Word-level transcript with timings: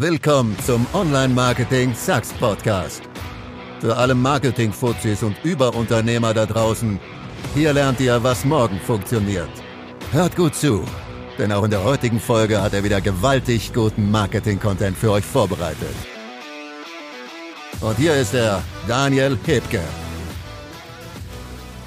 Willkommen 0.00 0.56
zum 0.64 0.86
Online-Marketing 0.94 1.92
Sucks 1.94 2.32
Podcast. 2.32 3.02
Für 3.80 3.94
alle 3.94 4.14
Marketing-Fuzis 4.14 5.22
und 5.22 5.36
Überunternehmer 5.44 6.32
da 6.32 6.46
draußen, 6.46 6.98
hier 7.52 7.74
lernt 7.74 8.00
ihr, 8.00 8.22
was 8.24 8.46
morgen 8.46 8.80
funktioniert. 8.80 9.50
Hört 10.10 10.36
gut 10.36 10.54
zu, 10.54 10.86
denn 11.36 11.52
auch 11.52 11.64
in 11.64 11.70
der 11.70 11.84
heutigen 11.84 12.18
Folge 12.18 12.62
hat 12.62 12.72
er 12.72 12.82
wieder 12.82 13.02
gewaltig 13.02 13.74
guten 13.74 14.10
Marketing-Content 14.10 14.96
für 14.96 15.10
euch 15.10 15.24
vorbereitet. 15.26 15.94
Und 17.82 17.98
hier 17.98 18.14
ist 18.14 18.32
er, 18.32 18.62
Daniel 18.88 19.36
Hebke. 19.44 19.82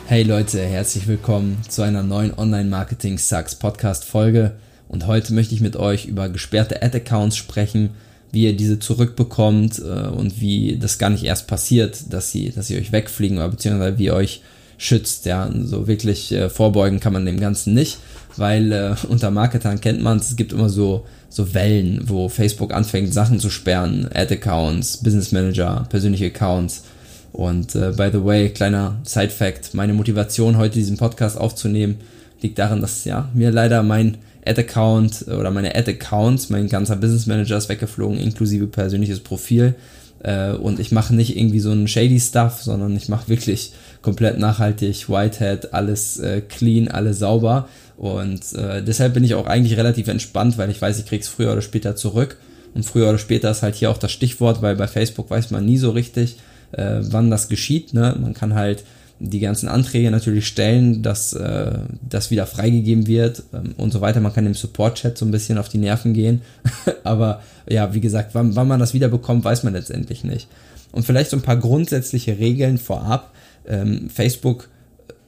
Hey 0.05 0.21
Leute, 0.21 0.64
herzlich 0.64 1.07
willkommen 1.07 1.57
zu 1.68 1.82
einer 1.82 2.04
neuen 2.04 2.38
Online-Marketing 2.38 3.18
Sucks 3.18 3.55
Podcast 3.55 4.05
Folge. 4.05 4.54
Und 4.94 5.07
heute 5.07 5.34
möchte 5.34 5.55
ich 5.55 5.62
mit 5.62 5.75
euch 5.75 6.05
über 6.05 6.30
gesperrte 6.30 6.84
Ad-Accounts 6.84 7.36
sprechen, 7.36 7.89
wie 8.32 8.44
ihr 8.44 8.55
diese 8.55 8.78
zurückbekommt 8.78 9.80
äh, 9.80 10.08
und 10.08 10.40
wie 10.40 10.77
das 10.77 11.00
gar 11.00 11.09
nicht 11.09 11.23
erst 11.23 11.48
passiert, 11.48 12.13
dass 12.13 12.30
sie, 12.30 12.52
dass 12.52 12.67
sie 12.67 12.77
euch 12.77 12.91
wegfliegen 12.91 13.38
oder 13.38 13.50
beziehungsweise 13.50 13.98
wie 13.98 14.05
ihr 14.05 14.14
euch 14.14 14.41
schützt. 14.77 15.26
Ja, 15.26 15.50
so 15.64 15.88
wirklich 15.88 16.31
äh, 16.31 16.48
vorbeugen 16.48 17.00
kann 17.00 17.12
man 17.12 17.26
dem 17.26 17.40
Ganzen 17.40 17.73
nicht, 17.73 17.98
weil 18.38 18.72
äh, 18.72 18.95
unter 19.09 19.31
Marketern 19.31 19.81
kennt 19.81 20.03
man 20.03 20.17
es, 20.17 20.30
es 20.30 20.36
gibt 20.36 20.53
immer 20.53 20.70
so, 20.70 21.08
so 21.28 21.55
Wellen, 21.55 22.03
wo 22.05 22.30
Facebook 22.30 22.72
anfängt, 22.72 23.16
Sachen 23.16 23.39
zu 23.39 23.50
sperren, 23.50 24.08
Ad-Accounts, 24.14 24.98
Business 24.98 25.31
Manager, 25.31 25.88
persönliche 25.89 26.28
Accounts. 26.28 26.84
Und 27.31 27.73
äh, 27.73 27.94
by 27.98 28.09
the 28.14 28.23
way, 28.23 28.50
kleiner 28.50 29.00
Side-Fact, 29.05 29.73
meine 29.73 29.95
Motivation, 29.95 30.58
heute 30.58 30.75
diesen 30.75 30.98
Podcast 30.98 31.36
aufzunehmen, 31.36 31.95
liegt 32.44 32.59
darin, 32.59 32.81
dass 32.81 33.05
ja 33.05 33.30
mir 33.34 33.50
leider 33.50 33.81
mein 33.81 34.20
Ad-Account 34.45 35.27
oder 35.27 35.52
meine 35.52 35.75
Ad-Accounts, 35.75 36.49
mein 36.49 36.67
ganzer 36.67 36.95
Business 36.95 37.25
Manager 37.25 37.57
ist 37.57 37.70
weggeflogen, 37.70 38.20
inklusive 38.20 38.67
persönliches 38.67 39.19
Profil. 39.19 39.75
Äh, 40.23 40.52
und 40.52 40.79
ich 40.79 40.91
mache 40.91 41.13
nicht 41.13 41.38
irgendwie 41.38 41.59
so 41.59 41.72
einen 41.72 41.88
shady 41.88 42.19
Stuff, 42.19 42.61
sondern 42.61 42.95
ich 42.95 43.09
mache 43.09 43.30
wirklich 43.30 43.73
komplett 44.02 44.39
nachhaltig, 44.39 45.09
Whitehead, 45.09 45.73
alles 45.73 46.19
äh, 46.19 46.41
clean, 46.41 46.88
alles 46.88 47.19
sauber. 47.19 47.67
Und 47.97 48.53
äh, 48.53 48.83
deshalb 48.83 49.13
bin 49.13 49.23
ich 49.23 49.35
auch 49.35 49.47
eigentlich 49.47 49.77
relativ 49.77 50.08
entspannt, 50.08 50.57
weil 50.57 50.69
ich 50.69 50.81
weiß, 50.81 51.00
ich 51.00 51.05
krieg's 51.05 51.28
früher 51.28 51.52
oder 51.52 51.61
später 51.61 51.95
zurück. 51.95 52.38
Und 52.73 52.85
früher 52.85 53.09
oder 53.09 53.19
später 53.19 53.52
ist 53.52 53.61
halt 53.61 53.75
hier 53.75 53.91
auch 53.91 53.97
das 53.97 54.11
Stichwort, 54.11 54.61
weil 54.61 54.75
bei 54.75 54.88
Facebook 54.88 55.30
weiß 55.30 55.52
man 55.52 55.66
nie 55.66 55.78
so 55.78 55.91
richtig, 55.91 56.38
äh, 56.72 57.00
wann 57.02 57.30
das 57.30 57.50
geschieht. 57.50 57.94
Ne? 57.94 58.16
Man 58.19 58.33
kann 58.33 58.55
halt 58.55 58.83
die 59.19 59.39
ganzen 59.39 59.69
Anträge 59.69 60.11
natürlich 60.11 60.47
stellen, 60.47 61.02
dass 61.02 61.33
äh, 61.33 61.73
das 62.08 62.31
wieder 62.31 62.45
freigegeben 62.45 63.08
wird 63.08 63.44
ähm, 63.53 63.73
und 63.78 63.94
so 63.94 64.02
weiter. 64.02 64.19
Man 64.19 64.33
kann 64.33 64.45
im 64.45 64.53
Support-Chat 64.53 65.17
so 65.17 65.25
ein 65.25 65.31
bisschen 65.31 65.58
auf 65.58 65.69
die 65.69 65.78
Nerven 65.78 66.14
gehen. 66.14 66.42
Aber 67.03 67.41
ja, 67.69 67.94
wie 67.94 68.02
gesagt, 68.02 68.31
wann, 68.34 68.56
wann 68.56 68.67
man 68.67 68.80
das 68.80 68.94
wieder 68.94 69.08
bekommt, 69.08 69.44
weiß 69.45 69.64
man 69.64 69.73
letztendlich 69.73 70.23
nicht. 70.23 70.47
Und 70.91 71.06
vielleicht 71.06 71.30
so 71.30 71.38
ein 71.38 71.41
paar 71.41 71.58
grundsätzliche 71.58 72.38
Regeln 72.38 72.78
vorab. 72.78 73.34
Ähm, 73.67 74.09
Facebook 74.09 74.69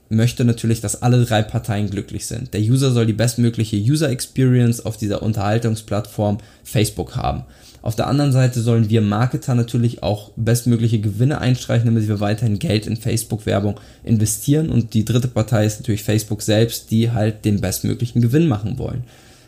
möchte 0.10 0.46
natürlich, 0.46 0.82
dass 0.82 1.02
alle 1.02 1.24
drei 1.24 1.42
Parteien 1.42 1.90
glücklich 1.90 2.26
sind. 2.28 2.54
Der 2.54 2.62
User 2.62 2.92
soll 2.92 3.06
die 3.06 3.14
bestmögliche 3.14 3.78
User 3.78 4.10
Experience 4.10 4.86
auf 4.86 4.98
dieser 4.98 5.24
Unterhaltungsplattform 5.24 6.38
Facebook 6.64 7.16
haben. 7.16 7.44
Auf 7.86 7.96
der 7.96 8.08
anderen 8.08 8.32
Seite 8.32 8.62
sollen 8.62 8.90
wir 8.90 9.02
Marketer 9.02 9.54
natürlich 9.54 10.02
auch 10.02 10.32
bestmögliche 10.36 11.00
Gewinne 11.00 11.40
einstreichen, 11.40 11.86
damit 11.86 12.08
wir 12.08 12.20
weiterhin 12.20 12.58
Geld 12.58 12.88
in 12.88 12.98
Facebook-Werbung 12.98 13.80
investieren. 14.04 14.72
Und 14.72 14.96
die 14.96 15.06
dritte 15.06 15.28
Partei 15.28 15.68
ist 15.68 15.82
natürlich 15.82 16.02
Facebook 16.02 16.42
selbst, 16.42 16.90
die 16.90 17.12
halt 17.12 17.46
den 17.46 17.62
bestmöglichen 17.62 18.24
Gewinn 18.24 18.48
machen 18.48 18.80
wollen. 18.80 19.04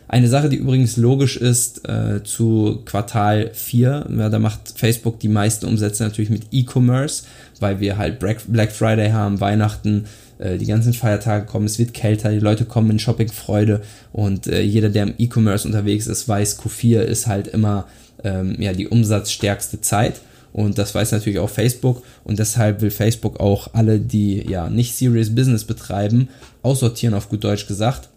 Eine 0.06 0.28
Sache, 0.28 0.48
die 0.48 0.56
übrigens 0.56 0.96
logisch 0.96 1.36
ist 1.36 1.88
äh, 1.88 2.22
zu 2.22 2.82
Quartal 2.84 3.50
4, 3.52 4.06
ja, 4.16 4.28
da 4.28 4.38
macht 4.38 4.72
Facebook 4.76 5.18
die 5.18 5.28
meisten 5.28 5.66
Umsätze 5.66 6.04
natürlich 6.04 6.30
mit 6.30 6.42
E-Commerce, 6.52 7.24
weil 7.58 7.80
wir 7.80 7.98
halt 7.98 8.20
Black 8.20 8.70
Friday 8.70 9.10
haben, 9.10 9.40
Weihnachten, 9.40 10.04
äh, 10.38 10.58
die 10.58 10.66
ganzen 10.66 10.92
Feiertage 10.94 11.44
kommen, 11.44 11.66
es 11.66 11.80
wird 11.80 11.92
kälter, 11.92 12.30
die 12.30 12.38
Leute 12.38 12.66
kommen 12.66 12.90
in 12.90 12.98
Shoppingfreude 13.00 13.82
und 14.12 14.46
äh, 14.46 14.62
jeder, 14.62 14.90
der 14.90 15.02
im 15.02 15.14
E-Commerce 15.18 15.66
unterwegs 15.66 16.06
ist, 16.06 16.28
weiß, 16.28 16.60
Q4 16.60 17.00
ist 17.00 17.26
halt 17.26 17.48
immer 17.48 17.88
ähm, 18.24 18.60
ja, 18.60 18.72
die 18.72 18.88
umsatzstärkste 18.88 19.80
Zeit. 19.80 20.20
Und 20.52 20.78
das 20.78 20.94
weiß 20.94 21.12
natürlich 21.12 21.38
auch 21.38 21.50
Facebook. 21.50 22.02
Und 22.24 22.38
deshalb 22.38 22.80
will 22.80 22.90
Facebook 22.90 23.38
auch 23.40 23.74
alle, 23.74 24.00
die 24.00 24.44
ja 24.48 24.70
nicht 24.70 24.96
Serious 24.96 25.34
Business 25.34 25.64
betreiben, 25.64 26.28
aussortieren, 26.62 27.14
auf 27.14 27.28
gut 27.28 27.44
Deutsch 27.44 27.66
gesagt. 27.66 28.08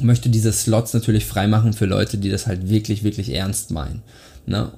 Möchte 0.00 0.28
diese 0.28 0.52
Slots 0.52 0.92
natürlich 0.92 1.24
freimachen 1.24 1.72
für 1.72 1.86
Leute, 1.86 2.18
die 2.18 2.28
das 2.28 2.46
halt 2.46 2.68
wirklich, 2.68 3.04
wirklich 3.04 3.32
ernst 3.32 3.70
meinen. 3.70 4.02
Ne? 4.46 4.72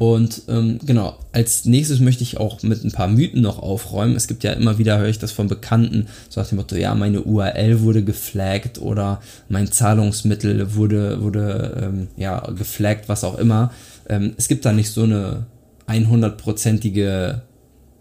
Und 0.00 0.44
ähm, 0.48 0.78
genau, 0.82 1.18
als 1.30 1.66
nächstes 1.66 2.00
möchte 2.00 2.22
ich 2.22 2.38
auch 2.38 2.62
mit 2.62 2.82
ein 2.82 2.90
paar 2.90 3.06
Mythen 3.06 3.42
noch 3.42 3.58
aufräumen. 3.58 4.16
Es 4.16 4.28
gibt 4.28 4.42
ja 4.44 4.52
immer 4.52 4.78
wieder, 4.78 4.96
höre 4.96 5.10
ich 5.10 5.18
das 5.18 5.30
von 5.30 5.46
Bekannten, 5.46 6.06
so 6.30 6.40
nach 6.40 6.48
dem 6.48 6.56
Motto, 6.56 6.74
ja, 6.74 6.94
meine 6.94 7.20
URL 7.20 7.82
wurde 7.82 8.02
geflaggt 8.02 8.80
oder 8.80 9.20
mein 9.50 9.70
Zahlungsmittel 9.70 10.74
wurde, 10.74 11.20
wurde 11.20 11.82
ähm, 11.82 12.08
ja, 12.16 12.40
geflaggt, 12.56 13.10
was 13.10 13.24
auch 13.24 13.36
immer. 13.36 13.72
Ähm, 14.08 14.32
es 14.38 14.48
gibt 14.48 14.64
da 14.64 14.72
nicht 14.72 14.88
so 14.88 15.02
eine 15.02 15.44
100%ige 15.86 17.42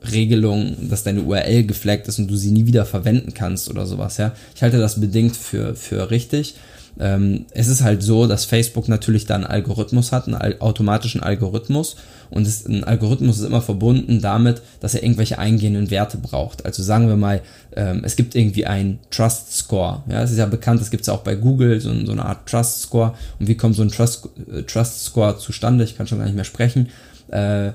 Regelung, 0.10 0.90
dass 0.90 1.04
deine 1.04 1.24
URL 1.24 1.66
geflaggt 1.66 2.08
ist 2.08 2.18
und 2.18 2.30
du 2.30 2.38
sie 2.38 2.52
nie 2.52 2.66
wieder 2.66 2.86
verwenden 2.86 3.34
kannst 3.34 3.70
oder 3.70 3.86
sowas, 3.86 4.16
ja. 4.16 4.32
Ich 4.56 4.64
halte 4.64 4.80
das 4.80 5.02
bedingt 5.02 5.36
für, 5.36 5.76
für 5.76 6.12
richtig. 6.12 6.56
Ähm, 7.00 7.46
es 7.52 7.68
ist 7.68 7.82
halt 7.82 8.04
so, 8.04 8.28
dass 8.28 8.46
Facebook 8.46 8.90
natürlich 8.90 9.26
da 9.26 9.36
einen 9.36 9.46
Algorithmus 9.46 10.12
hat, 10.12 10.28
einen 10.28 10.62
automatischen 10.62 11.24
Algorithmus. 11.24 11.96
Und 12.30 12.46
es, 12.46 12.68
ein 12.68 12.84
Algorithmus 12.84 13.40
ist 13.40 13.46
immer 13.46 13.62
verbunden 13.62 14.22
damit, 14.22 14.62
dass 14.82 14.94
er 14.94 15.02
irgendwelche 15.02 15.40
eingehenden 15.40 15.90
Werte 15.90 16.18
braucht. 16.18 16.66
Also 16.66 16.84
sagen 16.84 17.08
wir 17.08 17.16
mal, 17.16 17.42
ähm, 17.76 18.02
es 18.04 18.16
gibt 18.16 18.36
irgendwie 18.36 18.66
einen 18.66 19.00
Trust 19.10 19.56
Score. 19.56 20.04
Ja, 20.10 20.22
es 20.22 20.32
ist 20.32 20.38
ja 20.38 20.46
bekannt, 20.46 20.82
das 20.82 20.92
gibt 20.92 21.04
es 21.04 21.10
auch 21.10 21.22
bei 21.22 21.36
Google, 21.36 21.80
so, 21.80 21.94
so, 22.06 22.12
eine 22.12 22.26
Art 22.26 22.48
Trust 22.48 22.82
Score. 22.82 23.14
Und 23.40 23.48
wie 23.48 23.56
kommt 23.56 23.76
so 23.76 23.82
ein 23.82 23.90
Trust, 23.90 24.30
äh, 24.52 24.64
Trust 24.64 25.06
Score 25.06 25.38
zustande? 25.38 25.86
Ich 25.86 25.98
kann 25.98 26.06
schon 26.06 26.20
gar 26.20 26.26
nicht 26.26 26.36
mehr 26.36 26.44
sprechen. 26.44 26.90
Äh, 27.30 27.72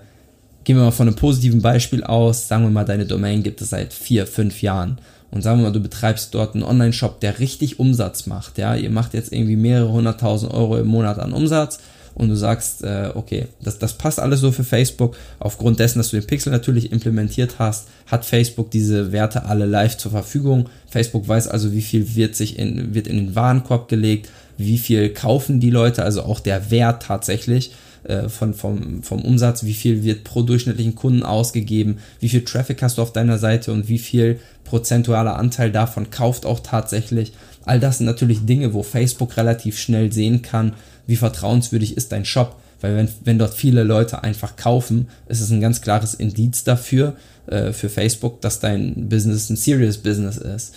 gehen 0.65 0.77
wir 0.77 0.85
mal 0.85 0.91
von 0.91 1.09
einem 1.09 1.17
positiven 1.17 1.63
Beispiel 1.63 2.05
aus. 2.05 2.47
Sagen 2.47 2.65
wir 2.65 2.71
mal, 2.71 2.85
deine 2.85 3.07
Domain 3.07 3.43
gibt 3.43 3.61
es 3.61 3.71
seit 3.71 3.93
vier, 3.93 4.27
fünf 4.27 4.63
Jahren 4.63 4.99
und 5.35 5.43
sagen 5.43 5.59
wir 5.59 5.65
mal, 5.65 5.73
du 5.73 5.81
betreibst 5.81 6.33
dort 6.33 6.55
einen 6.55 6.63
Online-Shop, 6.63 7.19
der 7.21 7.41
richtig 7.41 7.81
Umsatz 7.81 8.27
macht, 8.27 8.57
ja, 8.57 8.77
ihr 8.77 8.91
macht 8.91 9.15
jetzt 9.15 9.33
irgendwie 9.33 9.57
mehrere 9.57 9.93
hunderttausend 9.93 10.55
Euro 10.55 10.79
im 10.79 10.87
Monat 10.87 11.19
an 11.19 11.33
Umsatz 11.33 11.81
und 12.15 12.29
du 12.29 12.37
sagst, 12.37 12.85
äh, 12.85 13.11
okay, 13.15 13.49
das, 13.61 13.81
das 13.81 13.95
passt 13.95 14.21
alles 14.21 14.39
so 14.39 14.53
für 14.53 14.63
Facebook. 14.63 15.17
Aufgrund 15.41 15.81
dessen, 15.81 15.99
dass 15.99 16.11
du 16.11 16.21
den 16.21 16.27
Pixel 16.29 16.53
natürlich 16.53 16.93
implementiert 16.93 17.57
hast, 17.59 17.89
hat 18.07 18.25
Facebook 18.25 18.71
diese 18.71 19.11
Werte 19.11 19.47
alle 19.47 19.67
live 19.67 19.97
zur 19.97 20.13
Verfügung. 20.13 20.69
Facebook 20.89 21.27
weiß 21.27 21.49
also, 21.49 21.73
wie 21.73 21.83
viel 21.83 22.15
wird 22.15 22.37
sich 22.37 22.57
in, 22.57 22.95
wird 22.95 23.09
in 23.09 23.17
den 23.17 23.35
Warenkorb 23.35 23.89
gelegt, 23.89 24.31
wie 24.57 24.79
viel 24.79 25.09
kaufen 25.09 25.59
die 25.59 25.71
Leute, 25.71 26.05
also 26.05 26.23
auch 26.23 26.39
der 26.39 26.71
Wert 26.71 27.03
tatsächlich 27.03 27.73
äh, 28.05 28.29
von, 28.29 28.55
vom, 28.55 29.03
vom 29.03 29.23
Umsatz, 29.23 29.65
wie 29.65 29.75
viel 29.75 30.03
wird 30.03 30.25
pro 30.25 30.43
durchschnittlichen 30.43 30.95
Kunden 30.95 31.23
ausgegeben, 31.23 31.99
wie 32.21 32.29
viel 32.29 32.45
Traffic 32.45 32.83
hast 32.83 32.99
du 32.99 33.03
auf 33.03 33.13
deiner 33.13 33.39
Seite 33.39 33.73
und 33.73 33.89
wie 33.89 33.99
viel 33.99 34.41
prozentualer 34.65 35.37
Anteil 35.37 35.71
davon 35.71 36.11
kauft 36.11 36.47
auch 36.47 36.61
tatsächlich. 36.61 37.33
All 37.65 37.81
das 37.81 37.99
sind 37.99 38.07
natürlich 38.07 38.45
Dinge, 38.45 38.75
wo 38.75 38.83
Facebook 38.83 39.37
relativ 39.37 39.79
schnell 39.79 40.13
sehen 40.13 40.43
kann, 40.43 40.75
wie 41.07 41.17
vertrauenswürdig 41.17 41.97
ist 41.97 42.13
dein 42.13 42.25
Shop. 42.25 42.57
Weil 42.81 42.97
wenn, 42.97 43.09
wenn 43.25 43.39
dort 43.39 43.55
viele 43.55 43.83
Leute 43.83 44.23
einfach 44.23 44.57
kaufen, 44.57 45.09
ist 45.27 45.41
es 45.41 45.51
ein 45.51 45.61
ganz 45.61 45.81
klares 45.81 46.13
Indiz 46.13 46.65
dafür, 46.65 47.17
äh, 47.47 47.73
für 47.73 47.89
Facebook, 47.89 48.41
dass 48.43 48.61
dein 48.61 49.09
Business 49.09 49.49
ein 49.49 49.57
serious 49.57 49.99
Business 49.99 50.37
ist. 50.37 50.75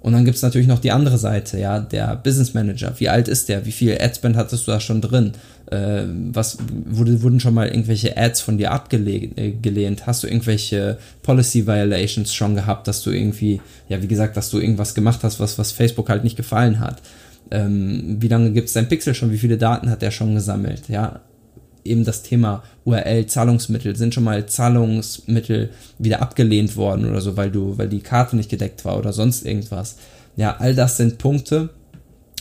Und 0.00 0.12
dann 0.12 0.24
gibt 0.24 0.36
es 0.36 0.42
natürlich 0.42 0.68
noch 0.68 0.78
die 0.78 0.92
andere 0.92 1.18
Seite, 1.18 1.58
ja, 1.58 1.80
der 1.80 2.16
Business 2.16 2.54
Manager. 2.54 2.94
Wie 2.98 3.08
alt 3.08 3.26
ist 3.26 3.48
der? 3.48 3.66
Wie 3.66 3.72
viel 3.72 3.98
Adspend 4.00 4.36
hattest 4.36 4.66
du 4.66 4.70
da 4.70 4.80
schon 4.80 5.00
drin? 5.00 5.32
Äh, 5.70 6.04
was 6.32 6.58
wurde, 6.86 7.20
wurden 7.22 7.40
schon 7.40 7.54
mal 7.54 7.68
irgendwelche 7.68 8.16
Ads 8.16 8.40
von 8.40 8.58
dir 8.58 8.70
abgelehnt? 8.70 9.36
Äh, 9.38 10.02
Hast 10.06 10.22
du 10.22 10.28
irgendwelche 10.28 10.98
Policy 11.22 11.66
Violations 11.66 12.32
schon 12.32 12.54
gehabt, 12.54 12.86
dass 12.86 13.02
du 13.02 13.10
irgendwie, 13.10 13.60
ja, 13.88 14.00
wie 14.00 14.08
gesagt, 14.08 14.36
dass 14.36 14.50
du 14.50 14.58
irgendwas 14.58 14.94
gemacht 14.94 15.20
hast, 15.24 15.40
was, 15.40 15.58
was 15.58 15.72
Facebook 15.72 16.08
halt 16.08 16.22
nicht 16.22 16.36
gefallen 16.36 16.78
hat? 16.78 17.02
Ähm, 17.50 18.18
wie 18.20 18.28
lange 18.28 18.52
gibt 18.52 18.68
es 18.68 18.74
dein 18.74 18.88
Pixel 18.88 19.14
schon? 19.14 19.32
Wie 19.32 19.38
viele 19.38 19.58
Daten 19.58 19.90
hat 19.90 20.02
der 20.02 20.10
schon 20.10 20.34
gesammelt? 20.34 20.88
Ja, 20.88 21.20
eben 21.84 22.04
das 22.04 22.22
Thema 22.22 22.62
URL, 22.84 23.26
Zahlungsmittel, 23.26 23.96
sind 23.96 24.14
schon 24.14 24.24
mal 24.24 24.46
Zahlungsmittel 24.46 25.70
wieder 25.98 26.22
abgelehnt 26.22 26.76
worden 26.76 27.08
oder 27.08 27.20
so, 27.20 27.36
weil 27.36 27.50
du, 27.50 27.78
weil 27.78 27.88
die 27.88 28.00
Karte 28.00 28.36
nicht 28.36 28.50
gedeckt 28.50 28.84
war 28.84 28.98
oder 28.98 29.12
sonst 29.12 29.44
irgendwas. 29.44 29.96
Ja, 30.36 30.56
all 30.58 30.74
das 30.74 30.96
sind 30.96 31.18
Punkte 31.18 31.70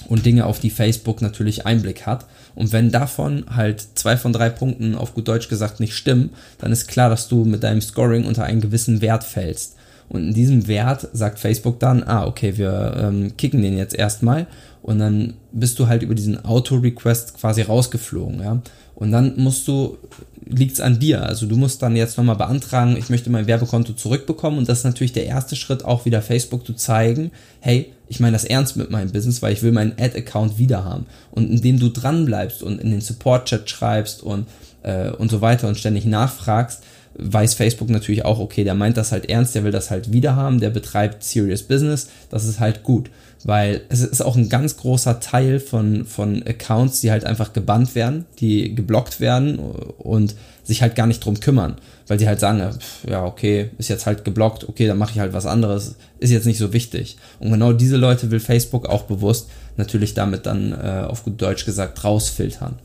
und 0.07 0.25
Dinge, 0.25 0.45
auf 0.45 0.60
die 0.60 0.69
Facebook 0.69 1.22
natürlich 1.22 1.66
Einblick 1.66 2.06
hat. 2.06 2.25
Und 2.56 2.72
wenn 2.72 2.92
davon 2.92 3.45
halt 3.56 3.86
zwei 3.95 4.18
von 4.18 4.34
drei 4.34 4.50
Punkten 4.50 4.95
auf 4.95 5.13
gut 5.13 5.28
Deutsch 5.28 5.50
gesagt 5.50 5.80
nicht 5.80 5.95
stimmen, 5.95 6.31
dann 6.60 6.72
ist 6.72 6.88
klar, 6.88 7.10
dass 7.10 7.28
du 7.28 7.44
mit 7.45 7.63
deinem 7.63 7.81
Scoring 7.81 8.25
unter 8.25 8.44
einen 8.44 8.62
gewissen 8.62 9.01
Wert 9.01 9.24
fällst. 9.24 9.75
Und 10.10 10.30
in 10.30 10.33
diesem 10.33 10.68
Wert 10.68 11.10
sagt 11.13 11.40
Facebook 11.40 11.80
dann, 11.80 12.04
ah, 12.04 12.25
okay, 12.25 12.57
wir 12.57 12.95
ähm, 13.00 13.36
kicken 13.36 13.62
den 13.62 13.78
jetzt 13.78 13.95
erstmal 13.95 14.48
und 14.81 15.00
dann 15.00 15.33
bist 15.51 15.80
du 15.80 15.88
halt 15.88 16.01
über 16.01 16.16
diesen 16.16 16.45
Auto-Request 16.45 17.38
quasi 17.38 17.62
rausgeflogen, 17.62 18.42
ja. 18.42 18.62
Und 18.98 19.12
dann 19.12 19.34
musst 19.38 19.68
du, 19.68 20.00
liegt 20.44 20.74
es 20.74 20.82
an 20.82 20.98
dir. 20.98 21.22
Also 21.22 21.46
du 21.46 21.56
musst 21.56 21.84
dann 21.84 21.96
jetzt 21.96 22.18
nochmal 22.18 22.36
beantragen, 22.36 22.98
ich 22.98 23.12
möchte 23.12 23.30
mein 23.30 23.46
Werbekonto 23.46 23.94
zurückbekommen. 23.94 24.58
Und 24.58 24.68
das 24.68 24.80
ist 24.80 24.84
natürlich 24.86 25.14
der 25.14 25.28
erste 25.28 25.56
Schritt, 25.56 25.86
auch 25.86 26.06
wieder 26.06 26.24
Facebook 26.24 26.66
zu 26.66 26.74
zeigen, 26.74 27.30
hey, 27.60 27.94
ich 28.08 28.20
meine 28.20 28.34
das 28.34 28.44
ernst 28.44 28.76
mit 28.76 28.90
meinem 28.90 29.12
Business, 29.12 29.44
weil 29.44 29.54
ich 29.54 29.62
will 29.62 29.72
meinen 29.72 29.94
Ad-Account 30.00 30.58
wieder 30.58 30.84
haben. 30.84 31.06
Und 31.30 31.48
indem 31.48 31.80
du 31.80 31.90
dran 31.90 32.26
bleibst 32.26 32.64
und 32.64 32.82
in 32.82 32.90
den 32.90 33.02
Support-Chat 33.02 33.70
schreibst 33.70 34.24
und, 34.24 34.48
äh, 34.82 35.12
und 35.12 35.30
so 35.30 35.42
weiter 35.42 35.68
und 35.68 35.78
ständig 35.78 36.06
nachfragst, 36.06 36.84
weiß 37.20 37.54
Facebook 37.54 37.92
natürlich 37.92 38.26
auch, 38.26 38.40
okay, 38.40 38.64
der 38.64 38.74
meint 38.74 38.98
das 38.98 39.12
halt 39.12 39.30
ernst, 39.30 39.54
der 39.54 39.64
will 39.64 39.72
das 39.72 39.92
halt 39.92 40.12
wieder 40.12 40.36
haben, 40.36 40.60
der 40.60 40.72
betreibt 40.72 41.24
Serious 41.24 41.62
Business, 41.62 42.10
das 42.32 42.46
ist 42.46 42.60
halt 42.60 42.82
gut 42.82 43.12
weil 43.48 43.82
es 43.88 44.02
ist 44.02 44.22
auch 44.22 44.36
ein 44.36 44.50
ganz 44.50 44.76
großer 44.76 45.22
Teil 45.22 45.62
von, 45.62 46.06
von 46.06 46.44
Accounts, 46.46 47.00
die 47.00 47.12
halt 47.12 47.24
einfach 47.24 47.54
gebannt 47.54 47.96
werden, 47.96 48.26
die 48.40 48.76
geblockt 48.76 49.22
werden 49.22 49.58
und 49.58 50.36
sich 50.66 50.82
halt 50.82 50.96
gar 50.96 51.08
nicht 51.08 51.24
drum 51.24 51.40
kümmern, 51.40 51.78
weil 52.08 52.18
die 52.18 52.28
halt 52.28 52.42
sagen, 52.42 52.62
ja, 53.10 53.24
okay, 53.24 53.70
ist 53.78 53.88
jetzt 53.88 54.06
halt 54.06 54.26
geblockt, 54.26 54.68
okay, 54.68 54.86
dann 54.86 54.98
mache 54.98 55.14
ich 55.14 55.20
halt 55.20 55.32
was 55.32 55.46
anderes, 55.46 55.96
ist 56.20 56.32
jetzt 56.32 56.46
nicht 56.46 56.58
so 56.58 56.74
wichtig. 56.74 57.16
Und 57.40 57.50
genau 57.50 57.72
diese 57.72 57.96
Leute 57.96 58.32
will 58.32 58.42
Facebook 58.42 58.86
auch 58.86 59.04
bewusst 59.04 59.48
natürlich 59.78 60.14
damit 60.14 60.46
dann 60.46 60.74
äh, 60.74 61.06
auf 61.08 61.24
gut 61.24 61.42
Deutsch 61.42 61.64
gesagt 61.64 62.04
rausfiltern. 62.04 62.76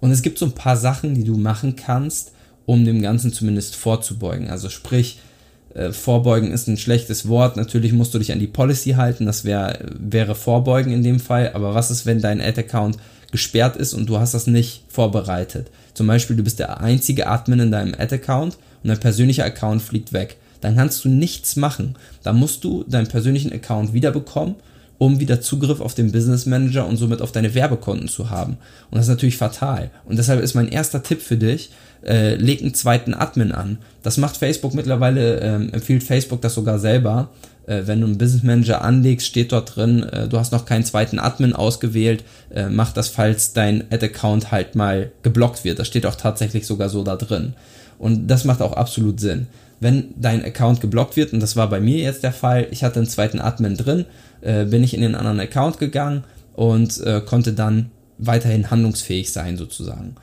Und 0.00 0.10
es 0.10 0.20
gibt 0.20 0.38
so 0.38 0.44
ein 0.44 0.52
paar 0.52 0.76
Sachen, 0.76 1.14
die 1.14 1.24
du 1.24 1.38
machen 1.38 1.76
kannst, 1.76 2.32
um 2.66 2.84
dem 2.84 3.00
Ganzen 3.00 3.32
zumindest 3.32 3.74
vorzubeugen. 3.74 4.50
Also 4.50 4.68
sprich, 4.68 5.20
äh, 5.74 5.92
vorbeugen 5.92 6.52
ist 6.52 6.68
ein 6.68 6.76
schlechtes 6.76 7.28
Wort. 7.28 7.56
Natürlich 7.56 7.92
musst 7.92 8.14
du 8.14 8.18
dich 8.18 8.32
an 8.32 8.38
die 8.38 8.46
Policy 8.46 8.92
halten. 8.92 9.26
Das 9.26 9.44
wär, 9.44 9.78
wäre 9.98 10.34
Vorbeugen 10.34 10.92
in 10.92 11.02
dem 11.02 11.20
Fall. 11.20 11.50
Aber 11.54 11.74
was 11.74 11.90
ist, 11.90 12.06
wenn 12.06 12.20
dein 12.20 12.40
Ad-Account 12.40 12.96
gesperrt 13.32 13.76
ist 13.76 13.94
und 13.94 14.08
du 14.08 14.18
hast 14.18 14.34
das 14.34 14.46
nicht 14.46 14.84
vorbereitet? 14.88 15.70
Zum 15.92 16.06
Beispiel, 16.06 16.36
du 16.36 16.44
bist 16.44 16.58
der 16.58 16.80
einzige 16.80 17.26
Admin 17.26 17.60
in 17.60 17.70
deinem 17.72 17.94
Ad-Account 17.94 18.54
und 18.82 18.88
dein 18.88 19.00
persönlicher 19.00 19.44
Account 19.44 19.82
fliegt 19.82 20.12
weg. 20.12 20.36
Dann 20.60 20.76
kannst 20.76 21.04
du 21.04 21.08
nichts 21.08 21.56
machen. 21.56 21.96
Dann 22.22 22.36
musst 22.36 22.64
du 22.64 22.84
deinen 22.84 23.08
persönlichen 23.08 23.52
Account 23.52 23.92
wiederbekommen 23.92 24.54
um 24.98 25.20
wieder 25.20 25.40
Zugriff 25.40 25.80
auf 25.80 25.94
den 25.94 26.12
Business 26.12 26.46
Manager 26.46 26.86
und 26.86 26.96
somit 26.96 27.20
auf 27.20 27.32
deine 27.32 27.54
Werbekonten 27.54 28.08
zu 28.08 28.30
haben. 28.30 28.58
Und 28.90 28.96
das 28.96 29.06
ist 29.06 29.10
natürlich 29.10 29.36
fatal. 29.36 29.90
Und 30.04 30.18
deshalb 30.18 30.40
ist 30.40 30.54
mein 30.54 30.68
erster 30.68 31.02
Tipp 31.02 31.20
für 31.20 31.36
dich, 31.36 31.70
äh, 32.06 32.34
leg 32.36 32.60
einen 32.60 32.74
zweiten 32.74 33.14
Admin 33.14 33.52
an. 33.52 33.78
Das 34.02 34.18
macht 34.18 34.36
Facebook 34.36 34.74
mittlerweile, 34.74 35.40
äh, 35.40 35.54
empfiehlt 35.54 36.02
Facebook 36.02 36.40
das 36.42 36.54
sogar 36.54 36.78
selber. 36.78 37.30
Äh, 37.66 37.82
wenn 37.86 38.00
du 38.00 38.06
einen 38.06 38.18
Business 38.18 38.42
Manager 38.42 38.82
anlegst, 38.82 39.26
steht 39.26 39.52
dort 39.52 39.76
drin, 39.76 40.02
äh, 40.02 40.28
du 40.28 40.38
hast 40.38 40.52
noch 40.52 40.66
keinen 40.66 40.84
zweiten 40.84 41.18
Admin 41.18 41.54
ausgewählt, 41.54 42.24
äh, 42.54 42.68
mach 42.68 42.92
das, 42.92 43.08
falls 43.08 43.52
dein 43.52 43.84
Ad-Account 43.90 44.52
halt 44.52 44.74
mal 44.74 45.12
geblockt 45.22 45.64
wird. 45.64 45.78
Das 45.78 45.86
steht 45.86 46.06
auch 46.06 46.16
tatsächlich 46.16 46.66
sogar 46.66 46.88
so 46.88 47.02
da 47.02 47.16
drin. 47.16 47.54
Und 47.98 48.28
das 48.28 48.44
macht 48.44 48.60
auch 48.60 48.74
absolut 48.74 49.20
Sinn. 49.20 49.46
Wenn 49.80 50.14
dein 50.16 50.44
Account 50.44 50.80
geblockt 50.80 51.16
wird, 51.16 51.32
und 51.32 51.40
das 51.40 51.56
war 51.56 51.68
bei 51.68 51.80
mir 51.80 51.98
jetzt 51.98 52.22
der 52.22 52.32
Fall, 52.32 52.66
ich 52.70 52.84
hatte 52.84 53.00
einen 53.00 53.08
zweiten 53.08 53.40
Admin 53.40 53.76
drin, 53.76 54.04
äh, 54.44 54.64
bin 54.64 54.84
ich 54.84 54.94
in 54.94 55.00
den 55.00 55.14
anderen 55.14 55.40
Account 55.40 55.78
gegangen 55.78 56.24
und 56.54 57.00
äh, 57.00 57.20
konnte 57.24 57.52
dann 57.52 57.90
weiterhin 58.18 58.70
handlungsfähig 58.70 59.32
sein 59.32 59.56
sozusagen. 59.56 60.14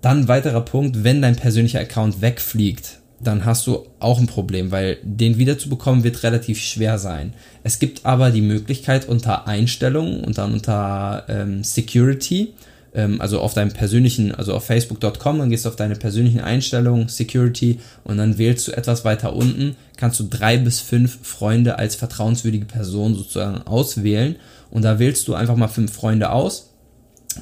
Dann 0.00 0.28
weiterer 0.28 0.60
Punkt, 0.60 1.04
wenn 1.04 1.22
dein 1.22 1.36
persönlicher 1.36 1.80
Account 1.80 2.20
wegfliegt, 2.20 2.98
dann 3.20 3.44
hast 3.44 3.66
du 3.66 3.86
auch 4.00 4.18
ein 4.18 4.26
Problem, 4.26 4.70
weil 4.70 4.98
den 5.02 5.38
wiederzubekommen 5.38 6.04
wird 6.04 6.22
relativ 6.22 6.60
schwer 6.60 6.98
sein. 6.98 7.32
Es 7.62 7.78
gibt 7.78 8.04
aber 8.04 8.30
die 8.30 8.42
Möglichkeit 8.42 9.08
unter 9.08 9.46
Einstellungen 9.48 10.22
und 10.22 10.36
dann 10.36 10.52
unter 10.52 11.24
ähm, 11.28 11.64
Security, 11.64 12.52
ähm, 12.94 13.20
also 13.20 13.40
auf 13.40 13.54
deinem 13.54 13.72
persönlichen, 13.72 14.34
also 14.34 14.54
auf 14.54 14.64
facebook.com, 14.64 15.38
dann 15.38 15.50
gehst 15.50 15.64
du 15.64 15.68
auf 15.68 15.76
deine 15.76 15.96
persönlichen 15.96 16.40
Einstellungen, 16.40 17.08
Security 17.08 17.80
und 18.04 18.16
dann 18.16 18.38
wählst 18.38 18.66
du 18.68 18.72
etwas 18.72 19.04
weiter 19.04 19.34
unten, 19.34 19.76
kannst 19.96 20.20
du 20.20 20.24
drei 20.28 20.56
bis 20.56 20.80
fünf 20.80 21.18
Freunde 21.26 21.78
als 21.78 21.96
vertrauenswürdige 21.96 22.66
Person 22.66 23.14
sozusagen 23.14 23.62
auswählen 23.66 24.36
und 24.70 24.82
da 24.82 24.98
wählst 24.98 25.28
du 25.28 25.34
einfach 25.34 25.56
mal 25.56 25.68
fünf 25.68 25.92
Freunde 25.92 26.30
aus 26.30 26.70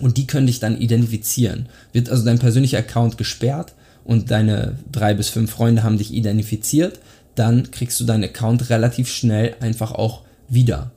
und 0.01 0.17
die 0.17 0.27
können 0.27 0.47
dich 0.47 0.61
dann 0.61 0.79
identifizieren. 0.79 1.69
Wird 1.93 2.09
also 2.09 2.25
dein 2.25 2.39
persönlicher 2.39 2.79
Account 2.79 3.19
gesperrt 3.19 3.75
und 4.05 4.31
deine 4.31 4.79
drei 4.91 5.15
bis 5.15 5.29
fünf 5.29 5.51
Freunde 5.51 5.83
haben 5.83 5.99
dich 5.99 6.13
identifiziert, 6.13 6.99
dann 7.35 7.71
kriegst 7.71 8.01
du 8.01 8.05
deinen 8.05 8.25
Account 8.25 8.71
relativ 8.71 9.09
schnell 9.11 9.55
einfach 9.61 9.93
auch 9.93 10.23
wieder. 10.49 10.91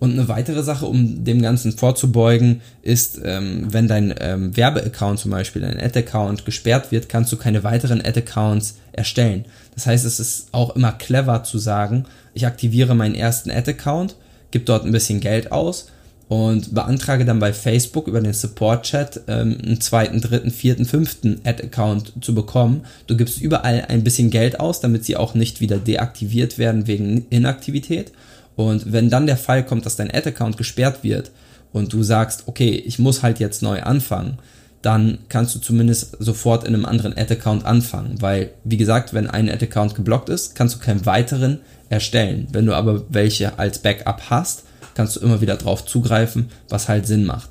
Und 0.00 0.12
eine 0.12 0.28
weitere 0.28 0.62
Sache, 0.62 0.86
um 0.86 1.24
dem 1.24 1.42
Ganzen 1.42 1.72
vorzubeugen, 1.72 2.60
ist, 2.82 3.20
ähm, 3.24 3.66
wenn 3.72 3.88
dein 3.88 4.14
ähm, 4.20 4.56
Werbeaccount 4.56 5.18
zum 5.18 5.32
Beispiel, 5.32 5.62
dein 5.62 5.80
Ad-Account 5.80 6.44
gesperrt 6.44 6.92
wird, 6.92 7.08
kannst 7.08 7.32
du 7.32 7.36
keine 7.36 7.64
weiteren 7.64 8.00
Ad-Accounts 8.00 8.76
erstellen. 8.92 9.44
Das 9.74 9.86
heißt, 9.86 10.04
es 10.04 10.20
ist 10.20 10.48
auch 10.52 10.76
immer 10.76 10.92
clever 10.92 11.42
zu 11.42 11.58
sagen, 11.58 12.04
ich 12.32 12.46
aktiviere 12.46 12.94
meinen 12.94 13.16
ersten 13.16 13.50
Ad-Account, 13.50 14.14
gebe 14.52 14.64
dort 14.64 14.84
ein 14.84 14.92
bisschen 14.92 15.20
Geld 15.20 15.50
aus 15.50 15.88
und 16.28 16.74
beantrage 16.74 17.24
dann 17.24 17.38
bei 17.40 17.52
Facebook 17.52 18.06
über 18.06 18.20
den 18.20 18.34
Support-Chat 18.34 19.22
ähm, 19.28 19.58
einen 19.64 19.80
zweiten, 19.80 20.20
dritten, 20.20 20.50
vierten, 20.50 20.84
fünften 20.84 21.40
Ad-Account 21.42 22.12
zu 22.20 22.34
bekommen. 22.34 22.82
Du 23.06 23.16
gibst 23.16 23.40
überall 23.40 23.86
ein 23.88 24.04
bisschen 24.04 24.30
Geld 24.30 24.60
aus, 24.60 24.80
damit 24.80 25.04
sie 25.04 25.16
auch 25.16 25.34
nicht 25.34 25.60
wieder 25.60 25.78
deaktiviert 25.78 26.58
werden 26.58 26.86
wegen 26.86 27.26
Inaktivität. 27.30 28.12
Und 28.58 28.92
wenn 28.92 29.08
dann 29.08 29.28
der 29.28 29.36
Fall 29.36 29.64
kommt, 29.64 29.86
dass 29.86 29.94
dein 29.94 30.12
Ad-Account 30.12 30.56
gesperrt 30.56 31.04
wird 31.04 31.30
und 31.72 31.92
du 31.92 32.02
sagst, 32.02 32.42
okay, 32.46 32.70
ich 32.70 32.98
muss 32.98 33.22
halt 33.22 33.38
jetzt 33.38 33.62
neu 33.62 33.84
anfangen, 33.84 34.38
dann 34.82 35.18
kannst 35.28 35.54
du 35.54 35.60
zumindest 35.60 36.16
sofort 36.18 36.64
in 36.64 36.74
einem 36.74 36.84
anderen 36.84 37.16
Ad-Account 37.16 37.64
anfangen. 37.64 38.20
Weil, 38.20 38.50
wie 38.64 38.76
gesagt, 38.76 39.14
wenn 39.14 39.30
ein 39.30 39.48
Ad-Account 39.48 39.94
geblockt 39.94 40.28
ist, 40.28 40.56
kannst 40.56 40.74
du 40.74 40.80
keinen 40.80 41.06
weiteren 41.06 41.60
erstellen. 41.88 42.48
Wenn 42.50 42.66
du 42.66 42.74
aber 42.74 43.04
welche 43.10 43.60
als 43.60 43.78
Backup 43.78 44.22
hast, 44.28 44.64
kannst 44.94 45.14
du 45.14 45.20
immer 45.20 45.40
wieder 45.40 45.54
drauf 45.54 45.86
zugreifen, 45.86 46.50
was 46.68 46.88
halt 46.88 47.06
Sinn 47.06 47.24
macht. 47.26 47.50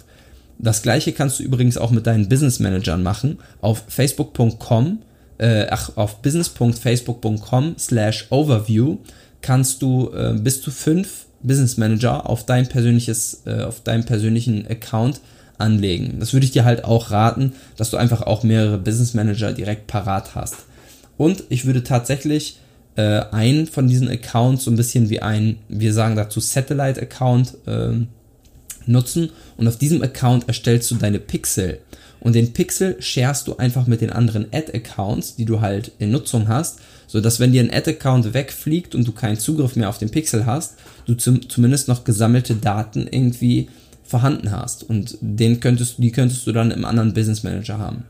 Das 0.59 0.81
gleiche 0.81 1.13
kannst 1.13 1.39
du 1.39 1.43
übrigens 1.43 1.77
auch 1.77 1.91
mit 1.91 2.05
deinen 2.05 2.27
Business 2.27 2.59
Managern 2.59 3.01
machen. 3.01 3.39
Auf 3.61 3.81
facebook.com, 3.87 5.03
äh, 5.37 5.67
ach, 5.69 5.91
auf 5.95 6.21
business.facebook.com 6.21 7.75
slash 7.77 8.27
overview 8.29 8.97
kannst 9.41 9.81
du 9.81 10.11
äh, 10.13 10.33
bis 10.33 10.61
zu 10.61 10.71
fünf 10.71 11.25
Business 11.41 11.77
Manager 11.77 12.29
auf 12.29 12.45
dein 12.45 12.67
persönliches, 12.67 13.43
äh, 13.45 13.61
auf 13.61 13.81
deinem 13.81 14.05
persönlichen 14.05 14.67
Account 14.67 15.21
anlegen. 15.57 16.19
Das 16.19 16.33
würde 16.33 16.45
ich 16.45 16.51
dir 16.51 16.65
halt 16.65 16.83
auch 16.83 17.11
raten, 17.11 17.53
dass 17.75 17.89
du 17.89 17.97
einfach 17.97 18.21
auch 18.21 18.43
mehrere 18.43 18.77
Business 18.77 19.13
Manager 19.13 19.53
direkt 19.53 19.87
parat 19.87 20.35
hast. 20.35 20.55
Und 21.17 21.43
ich 21.49 21.65
würde 21.65 21.83
tatsächlich 21.83 22.59
äh, 22.95 23.21
einen 23.31 23.67
von 23.67 23.87
diesen 23.87 24.09
Accounts 24.09 24.65
so 24.65 24.71
ein 24.71 24.77
bisschen 24.77 25.09
wie 25.09 25.21
ein, 25.21 25.57
wir 25.67 25.93
sagen 25.93 26.15
dazu 26.15 26.39
Satellite-Account 26.39 27.57
äh, 27.65 27.93
nutzen 28.85 29.29
und 29.57 29.67
auf 29.67 29.77
diesem 29.77 30.01
Account 30.01 30.47
erstellst 30.47 30.89
du 30.91 30.95
deine 30.95 31.19
Pixel. 31.19 31.79
Und 32.19 32.33
den 32.33 32.53
Pixel 32.53 32.97
sharest 32.99 33.47
du 33.47 33.57
einfach 33.57 33.87
mit 33.87 34.01
den 34.01 34.11
anderen 34.11 34.47
Ad-Accounts, 34.51 35.35
die 35.35 35.45
du 35.45 35.61
halt 35.61 35.91
in 35.99 36.11
Nutzung 36.11 36.47
hast, 36.47 36.79
so 37.07 37.21
dass 37.21 37.39
wenn 37.39 37.53
dir 37.53 37.63
ein 37.63 37.73
Ad-Account 37.73 38.33
wegfliegt 38.33 38.93
und 38.93 39.07
du 39.07 39.13
keinen 39.13 39.39
Zugriff 39.39 39.75
mehr 39.75 39.89
auf 39.89 39.97
den 39.97 40.11
Pixel 40.11 40.45
hast, 40.45 40.75
du 41.05 41.15
zum, 41.15 41.49
zumindest 41.49 41.87
noch 41.87 42.03
gesammelte 42.03 42.55
Daten 42.55 43.07
irgendwie 43.09 43.69
vorhanden 44.03 44.51
hast 44.51 44.83
und 44.83 45.17
den 45.21 45.59
könntest, 45.59 45.95
die 45.97 46.11
könntest 46.11 46.45
du 46.45 46.51
dann 46.51 46.71
im 46.71 46.85
anderen 46.85 47.13
Business 47.13 47.43
Manager 47.43 47.77
haben. 47.77 48.03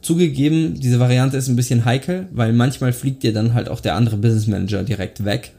Zugegeben, 0.00 0.78
diese 0.78 1.00
Variante 1.00 1.36
ist 1.36 1.48
ein 1.48 1.56
bisschen 1.56 1.84
heikel, 1.84 2.28
weil 2.32 2.52
manchmal 2.52 2.92
fliegt 2.92 3.24
dir 3.24 3.32
dann 3.32 3.54
halt 3.54 3.68
auch 3.68 3.80
der 3.80 3.94
andere 3.94 4.16
Business 4.16 4.46
Manager 4.46 4.84
direkt 4.84 5.24
weg, 5.24 5.52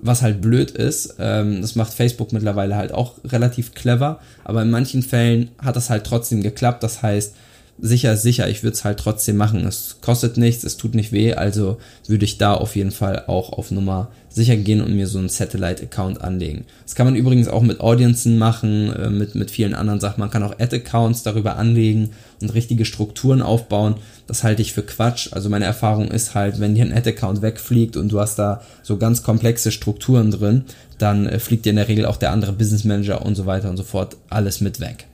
was 0.00 0.22
halt 0.22 0.40
blöd 0.40 0.72
ist. 0.72 1.14
Ähm, 1.20 1.60
das 1.60 1.76
macht 1.76 1.94
Facebook 1.94 2.32
mittlerweile 2.32 2.76
halt 2.76 2.92
auch 2.92 3.14
relativ 3.24 3.74
clever, 3.74 4.20
aber 4.42 4.62
in 4.62 4.70
manchen 4.70 5.02
Fällen 5.02 5.50
hat 5.58 5.76
das 5.76 5.90
halt 5.90 6.04
trotzdem 6.04 6.42
geklappt. 6.42 6.82
Das 6.82 7.02
heißt, 7.02 7.34
sicher 7.80 8.16
sicher, 8.16 8.48
ich 8.48 8.62
würde 8.62 8.74
es 8.74 8.84
halt 8.84 8.98
trotzdem 8.98 9.36
machen. 9.36 9.66
Es 9.66 9.98
kostet 10.00 10.36
nichts, 10.36 10.64
es 10.64 10.76
tut 10.76 10.94
nicht 10.94 11.12
weh, 11.12 11.34
also 11.34 11.78
würde 12.06 12.24
ich 12.24 12.38
da 12.38 12.54
auf 12.54 12.76
jeden 12.76 12.92
Fall 12.92 13.24
auch 13.26 13.52
auf 13.52 13.70
Nummer 13.70 14.10
sicher 14.28 14.56
gehen 14.56 14.80
und 14.80 14.94
mir 14.94 15.06
so 15.06 15.18
einen 15.18 15.28
Satellite-Account 15.28 16.20
anlegen. 16.20 16.64
Das 16.82 16.94
kann 16.94 17.06
man 17.06 17.14
übrigens 17.14 17.46
auch 17.46 17.62
mit 17.62 17.80
Audiencen 17.80 18.36
machen, 18.36 18.92
äh, 18.92 19.08
mit, 19.08 19.34
mit 19.34 19.50
vielen 19.50 19.74
anderen 19.74 20.00
Sachen. 20.00 20.20
Man 20.20 20.30
kann 20.30 20.42
auch 20.42 20.58
Ad-Accounts 20.58 21.22
darüber 21.22 21.56
anlegen 21.56 22.10
und 22.40 22.52
richtige 22.52 22.84
Strukturen 22.84 23.42
aufbauen. 23.42 23.96
Das 24.26 24.42
halte 24.42 24.62
ich 24.62 24.72
für 24.72 24.82
Quatsch. 24.82 25.28
Also 25.32 25.48
meine 25.50 25.66
Erfahrung 25.66 26.08
ist 26.08 26.34
halt, 26.34 26.58
wenn 26.58 26.74
dir 26.74 26.84
ein 26.84 26.92
Ad-Account 26.92 27.42
wegfliegt 27.42 27.96
und 27.96 28.10
du 28.10 28.20
hast 28.20 28.36
da 28.36 28.62
so 28.82 28.96
ganz 28.96 29.22
komplexe 29.22 29.70
Strukturen 29.70 30.32
drin, 30.32 30.64
dann 30.98 31.26
äh, 31.26 31.38
fliegt 31.38 31.64
dir 31.64 31.70
in 31.70 31.76
der 31.76 31.88
Regel 31.88 32.06
auch 32.06 32.16
der 32.16 32.32
andere 32.32 32.52
Business 32.52 32.84
Manager 32.84 33.24
und 33.24 33.36
so 33.36 33.46
weiter 33.46 33.70
und 33.70 33.76
so 33.76 33.84
fort 33.84 34.16
alles 34.30 34.60
mit 34.60 34.80
weg. 34.80 35.06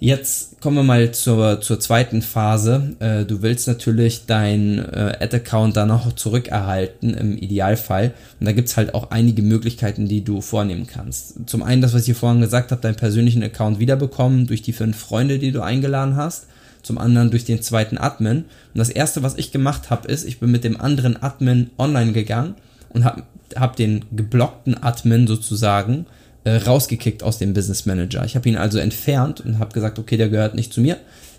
Jetzt 0.00 0.60
kommen 0.60 0.76
wir 0.76 0.84
mal 0.84 1.10
zur, 1.10 1.60
zur 1.60 1.80
zweiten 1.80 2.22
Phase. 2.22 2.94
Äh, 3.00 3.24
du 3.24 3.42
willst 3.42 3.66
natürlich 3.66 4.26
dein 4.26 4.78
äh, 4.78 5.16
Ad-Account 5.20 5.76
dann 5.76 5.90
auch 5.90 6.12
zurückerhalten 6.12 7.14
im 7.14 7.36
Idealfall. 7.36 8.14
Und 8.38 8.46
da 8.46 8.52
gibt's 8.52 8.76
halt 8.76 8.94
auch 8.94 9.10
einige 9.10 9.42
Möglichkeiten, 9.42 10.06
die 10.06 10.22
du 10.22 10.40
vornehmen 10.40 10.86
kannst. 10.86 11.48
Zum 11.50 11.64
einen 11.64 11.82
das, 11.82 11.94
was 11.94 12.02
ich 12.02 12.06
hier 12.06 12.14
vorhin 12.14 12.40
gesagt 12.40 12.70
habe, 12.70 12.80
deinen 12.80 12.94
persönlichen 12.94 13.42
Account 13.42 13.80
wiederbekommen 13.80 14.46
durch 14.46 14.62
die 14.62 14.72
fünf 14.72 14.96
Freunde, 14.96 15.40
die 15.40 15.50
du 15.50 15.62
eingeladen 15.62 16.14
hast. 16.14 16.46
zum 16.84 16.96
anderen 16.96 17.30
durch 17.30 17.44
den 17.44 17.60
zweiten 17.60 17.98
Admin. 17.98 18.44
Und 18.72 18.78
das 18.78 18.88
erste, 18.88 19.24
was 19.24 19.36
ich 19.36 19.50
gemacht 19.50 19.90
habe, 19.90 20.06
ist, 20.06 20.24
ich 20.24 20.38
bin 20.38 20.52
mit 20.52 20.62
dem 20.62 20.80
anderen 20.80 21.20
Admin 21.20 21.70
online 21.76 22.12
gegangen 22.12 22.54
und 22.90 23.04
habe 23.04 23.24
hab 23.56 23.74
den 23.74 24.04
geblockten 24.12 24.80
Admin 24.80 25.26
sozusagen 25.26 26.06
äh, 26.44 26.56
rausgekickt 26.56 27.22
aus 27.22 27.38
dem 27.38 27.54
Business 27.54 27.86
Manager. 27.86 28.24
Ich 28.24 28.36
habe 28.36 28.48
ihn 28.48 28.56
also 28.56 28.78
entfernt 28.78 29.40
und 29.40 29.58
habe 29.58 29.72
gesagt, 29.72 29.98
okay, 29.98 30.16
der 30.16 30.28
gehört 30.28 30.54
nicht 30.54 30.72
zu 30.72 30.80
mir. 30.80 30.96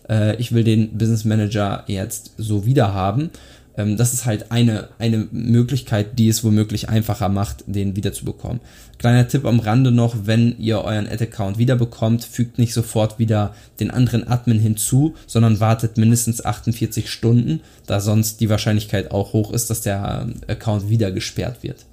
Äh, 0.09 0.35
ich 0.37 0.51
will 0.51 0.63
den 0.63 0.97
Business 0.97 1.25
Manager 1.25 1.83
jetzt 1.87 2.33
so 2.37 2.65
wieder 2.65 2.93
haben 2.93 3.31
ähm, 3.79 3.95
das 3.95 4.13
ist 4.13 4.25
halt 4.25 4.51
eine, 4.51 4.89
eine 4.99 5.27
Möglichkeit, 5.31 6.19
die 6.19 6.27
es 6.27 6.43
womöglich 6.43 6.89
einfacher 6.89 7.29
macht, 7.29 7.63
den 7.65 7.95
wiederzubekommen. 7.95 8.59
Kleiner 8.97 9.27
Tipp 9.27 9.45
am 9.45 9.59
Rande 9.59 9.91
noch, 9.91 10.15
wenn 10.25 10.59
ihr 10.59 10.83
euren 10.83 11.07
Ad-Account 11.07 11.57
wiederbekommt, 11.57 12.25
fügt 12.25 12.59
nicht 12.59 12.73
sofort 12.73 13.17
wieder 13.17 13.55
den 13.79 13.89
anderen 13.89 14.27
Admin 14.27 14.59
hinzu, 14.59 15.15
sondern 15.25 15.61
wartet 15.61 15.97
mindestens 15.97 16.43
48 16.43 17.09
Stunden, 17.09 17.61
da 17.87 18.01
sonst 18.01 18.41
die 18.41 18.49
Wahrscheinlichkeit 18.49 19.11
auch 19.11 19.31
hoch 19.31 19.53
ist, 19.53 19.69
dass 19.69 19.81
der 19.81 20.27
Account 20.47 20.89
wieder 20.89 21.11
gesperrt 21.11 21.63
wird. 21.63 21.85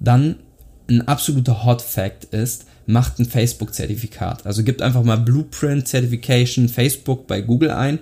Dann 0.00 0.36
ein 0.88 1.06
absoluter 1.06 1.64
Hot 1.64 1.82
Fact 1.82 2.24
ist, 2.26 2.66
macht 2.86 3.18
ein 3.18 3.26
Facebook-Zertifikat. 3.26 4.46
Also 4.46 4.62
gebt 4.62 4.80
einfach 4.80 5.02
mal 5.02 5.18
Blueprint 5.18 5.86
Certification 5.86 6.68
Facebook 6.68 7.26
bei 7.26 7.42
Google 7.42 7.70
ein, 7.70 7.98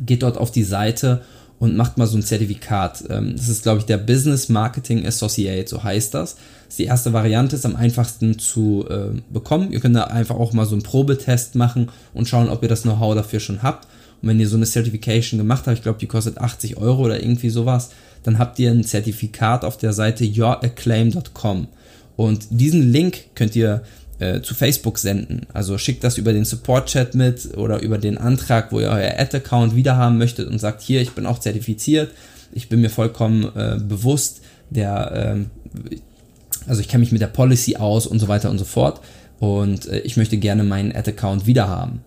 geht 0.00 0.22
dort 0.22 0.38
auf 0.38 0.50
die 0.50 0.64
Seite 0.64 1.22
und 1.58 1.76
macht 1.76 1.98
mal 1.98 2.06
so 2.06 2.16
ein 2.16 2.22
Zertifikat. 2.22 3.04
Ähm, 3.10 3.36
das 3.36 3.48
ist, 3.48 3.62
glaube 3.62 3.80
ich, 3.80 3.84
der 3.84 3.98
Business 3.98 4.48
Marketing 4.48 5.06
Associate, 5.06 5.68
so 5.68 5.84
heißt 5.84 6.14
das. 6.14 6.34
das 6.34 6.42
ist 6.70 6.78
die 6.78 6.86
erste 6.86 7.12
Variante, 7.12 7.54
ist 7.54 7.66
am 7.66 7.76
einfachsten 7.76 8.38
zu 8.38 8.84
äh, 8.88 9.20
bekommen. 9.30 9.70
Ihr 9.70 9.80
könnt 9.80 9.94
da 9.94 10.04
einfach 10.04 10.36
auch 10.36 10.52
mal 10.54 10.66
so 10.66 10.74
einen 10.74 10.82
Probetest 10.82 11.54
machen 11.54 11.90
und 12.14 12.26
schauen, 12.26 12.48
ob 12.48 12.62
ihr 12.62 12.68
das 12.68 12.82
Know-how 12.82 13.14
dafür 13.14 13.38
schon 13.38 13.62
habt. 13.62 13.86
Und 14.22 14.28
wenn 14.28 14.40
ihr 14.40 14.48
so 14.48 14.56
eine 14.56 14.66
Certification 14.66 15.38
gemacht 15.38 15.66
habt, 15.66 15.76
ich 15.76 15.82
glaube, 15.82 15.98
die 15.98 16.06
kostet 16.06 16.38
80 16.38 16.78
Euro 16.78 17.04
oder 17.04 17.22
irgendwie 17.22 17.50
sowas, 17.50 17.90
dann 18.22 18.38
habt 18.38 18.58
ihr 18.58 18.70
ein 18.70 18.82
Zertifikat 18.84 19.64
auf 19.64 19.76
der 19.76 19.92
Seite 19.92 20.24
youracclaim.com. 20.24 21.68
Und 22.16 22.46
diesen 22.50 22.92
Link 22.92 23.34
könnt 23.34 23.56
ihr 23.56 23.82
äh, 24.18 24.40
zu 24.40 24.54
Facebook 24.54 24.98
senden. 24.98 25.46
Also 25.52 25.78
schickt 25.78 26.04
das 26.04 26.18
über 26.18 26.32
den 26.32 26.44
Support-Chat 26.44 27.14
mit 27.14 27.56
oder 27.56 27.80
über 27.80 27.98
den 27.98 28.18
Antrag, 28.18 28.70
wo 28.70 28.80
ihr 28.80 28.88
euer 28.88 29.18
Ad-Account 29.18 29.74
wiederhaben 29.74 30.18
möchtet 30.18 30.48
und 30.48 30.58
sagt, 30.58 30.82
hier, 30.82 31.00
ich 31.00 31.12
bin 31.12 31.26
auch 31.26 31.38
zertifiziert, 31.38 32.10
ich 32.52 32.68
bin 32.68 32.80
mir 32.80 32.90
vollkommen 32.90 33.44
äh, 33.56 33.78
bewusst 33.80 34.42
der, 34.70 35.36
äh, 35.38 35.98
also 36.68 36.80
ich 36.80 36.88
kenne 36.88 37.00
mich 37.00 37.12
mit 37.12 37.20
der 37.20 37.26
Policy 37.26 37.76
aus 37.76 38.06
und 38.06 38.18
so 38.18 38.28
weiter 38.28 38.50
und 38.50 38.58
so 38.58 38.64
fort 38.64 39.00
und 39.40 39.86
äh, 39.88 40.00
ich 40.00 40.16
möchte 40.16 40.36
gerne 40.36 40.62
meinen 40.62 40.94
Ad-Account 40.94 41.46
wiederhaben. 41.46 42.02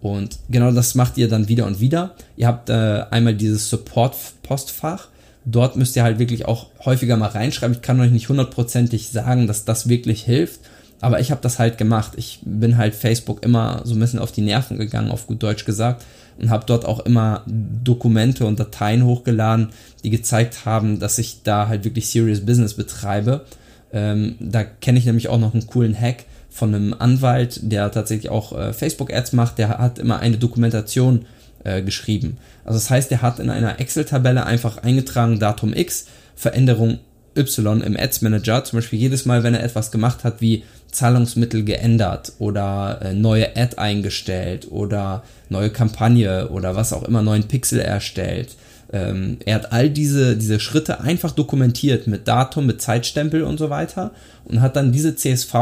Und 0.00 0.38
genau 0.48 0.70
das 0.70 0.94
macht 0.94 1.18
ihr 1.18 1.28
dann 1.28 1.48
wieder 1.48 1.66
und 1.66 1.80
wieder. 1.80 2.14
Ihr 2.36 2.46
habt 2.46 2.70
äh, 2.70 3.02
einmal 3.10 3.34
dieses 3.34 3.68
Support-Postfach. 3.70 5.08
Dort 5.46 5.76
müsst 5.76 5.96
ihr 5.96 6.02
halt 6.02 6.18
wirklich 6.18 6.44
auch 6.46 6.66
häufiger 6.84 7.16
mal 7.16 7.28
reinschreiben. 7.28 7.76
Ich 7.76 7.82
kann 7.82 8.00
euch 8.00 8.10
nicht 8.10 8.28
hundertprozentig 8.28 9.08
sagen, 9.08 9.46
dass 9.46 9.64
das 9.64 9.88
wirklich 9.88 10.22
hilft 10.22 10.60
aber 11.00 11.20
ich 11.20 11.30
habe 11.30 11.40
das 11.42 11.58
halt 11.58 11.78
gemacht. 11.78 12.12
Ich 12.16 12.40
bin 12.44 12.76
halt 12.76 12.94
Facebook 12.94 13.44
immer 13.44 13.82
so 13.84 13.94
ein 13.94 14.00
bisschen 14.00 14.18
auf 14.18 14.32
die 14.32 14.40
Nerven 14.40 14.78
gegangen, 14.78 15.10
auf 15.10 15.26
gut 15.26 15.42
Deutsch 15.42 15.64
gesagt, 15.64 16.04
und 16.38 16.50
habe 16.50 16.64
dort 16.66 16.84
auch 16.84 17.00
immer 17.00 17.44
Dokumente 17.46 18.46
und 18.46 18.60
Dateien 18.60 19.04
hochgeladen, 19.04 19.68
die 20.04 20.10
gezeigt 20.10 20.64
haben, 20.64 20.98
dass 20.98 21.18
ich 21.18 21.42
da 21.42 21.68
halt 21.68 21.84
wirklich 21.84 22.08
Serious 22.08 22.44
Business 22.44 22.74
betreibe. 22.74 23.44
Ähm, 23.92 24.36
da 24.40 24.64
kenne 24.64 24.98
ich 24.98 25.06
nämlich 25.06 25.28
auch 25.28 25.38
noch 25.38 25.54
einen 25.54 25.66
coolen 25.66 25.98
Hack 25.98 26.24
von 26.50 26.74
einem 26.74 26.94
Anwalt, 26.98 27.60
der 27.62 27.90
tatsächlich 27.90 28.30
auch 28.30 28.52
äh, 28.52 28.72
Facebook-Ads 28.72 29.32
macht. 29.32 29.58
Der 29.58 29.78
hat 29.78 29.98
immer 29.98 30.18
eine 30.18 30.38
Dokumentation 30.38 31.26
äh, 31.66 31.82
geschrieben. 31.82 32.38
Also 32.64 32.78
das 32.78 32.90
heißt, 32.90 33.10
der 33.10 33.22
hat 33.22 33.40
in 33.40 33.50
einer 33.50 33.80
Excel-Tabelle 33.80 34.46
einfach 34.46 34.78
eingetragen 34.78 35.40
Datum 35.40 35.72
X, 35.74 36.06
Veränderung 36.36 37.00
Y 37.36 37.80
im 37.82 37.96
Ads 37.96 38.22
Manager. 38.22 38.62
Zum 38.64 38.78
Beispiel 38.78 38.98
jedes 38.98 39.26
Mal, 39.26 39.42
wenn 39.42 39.54
er 39.54 39.64
etwas 39.64 39.90
gemacht 39.90 40.22
hat, 40.24 40.40
wie 40.40 40.62
Zahlungsmittel 40.92 41.64
geändert 41.64 42.32
oder 42.38 43.00
äh, 43.02 43.12
neue 43.14 43.56
Ad 43.56 43.76
eingestellt 43.78 44.68
oder 44.70 45.24
neue 45.48 45.70
Kampagne 45.70 46.48
oder 46.48 46.76
was 46.76 46.92
auch 46.92 47.02
immer, 47.02 47.22
neuen 47.22 47.48
Pixel 47.48 47.80
erstellt. 47.80 48.56
Ähm, 48.92 49.38
er 49.44 49.56
hat 49.56 49.72
all 49.72 49.90
diese, 49.90 50.36
diese 50.36 50.60
Schritte 50.60 51.00
einfach 51.00 51.32
dokumentiert 51.32 52.06
mit 52.06 52.28
Datum, 52.28 52.66
mit 52.66 52.80
Zeitstempel 52.80 53.42
und 53.42 53.58
so 53.58 53.70
weiter 53.70 54.12
und 54.44 54.60
hat 54.60 54.76
dann 54.76 54.92
diese 54.92 55.16
CSV 55.16 55.54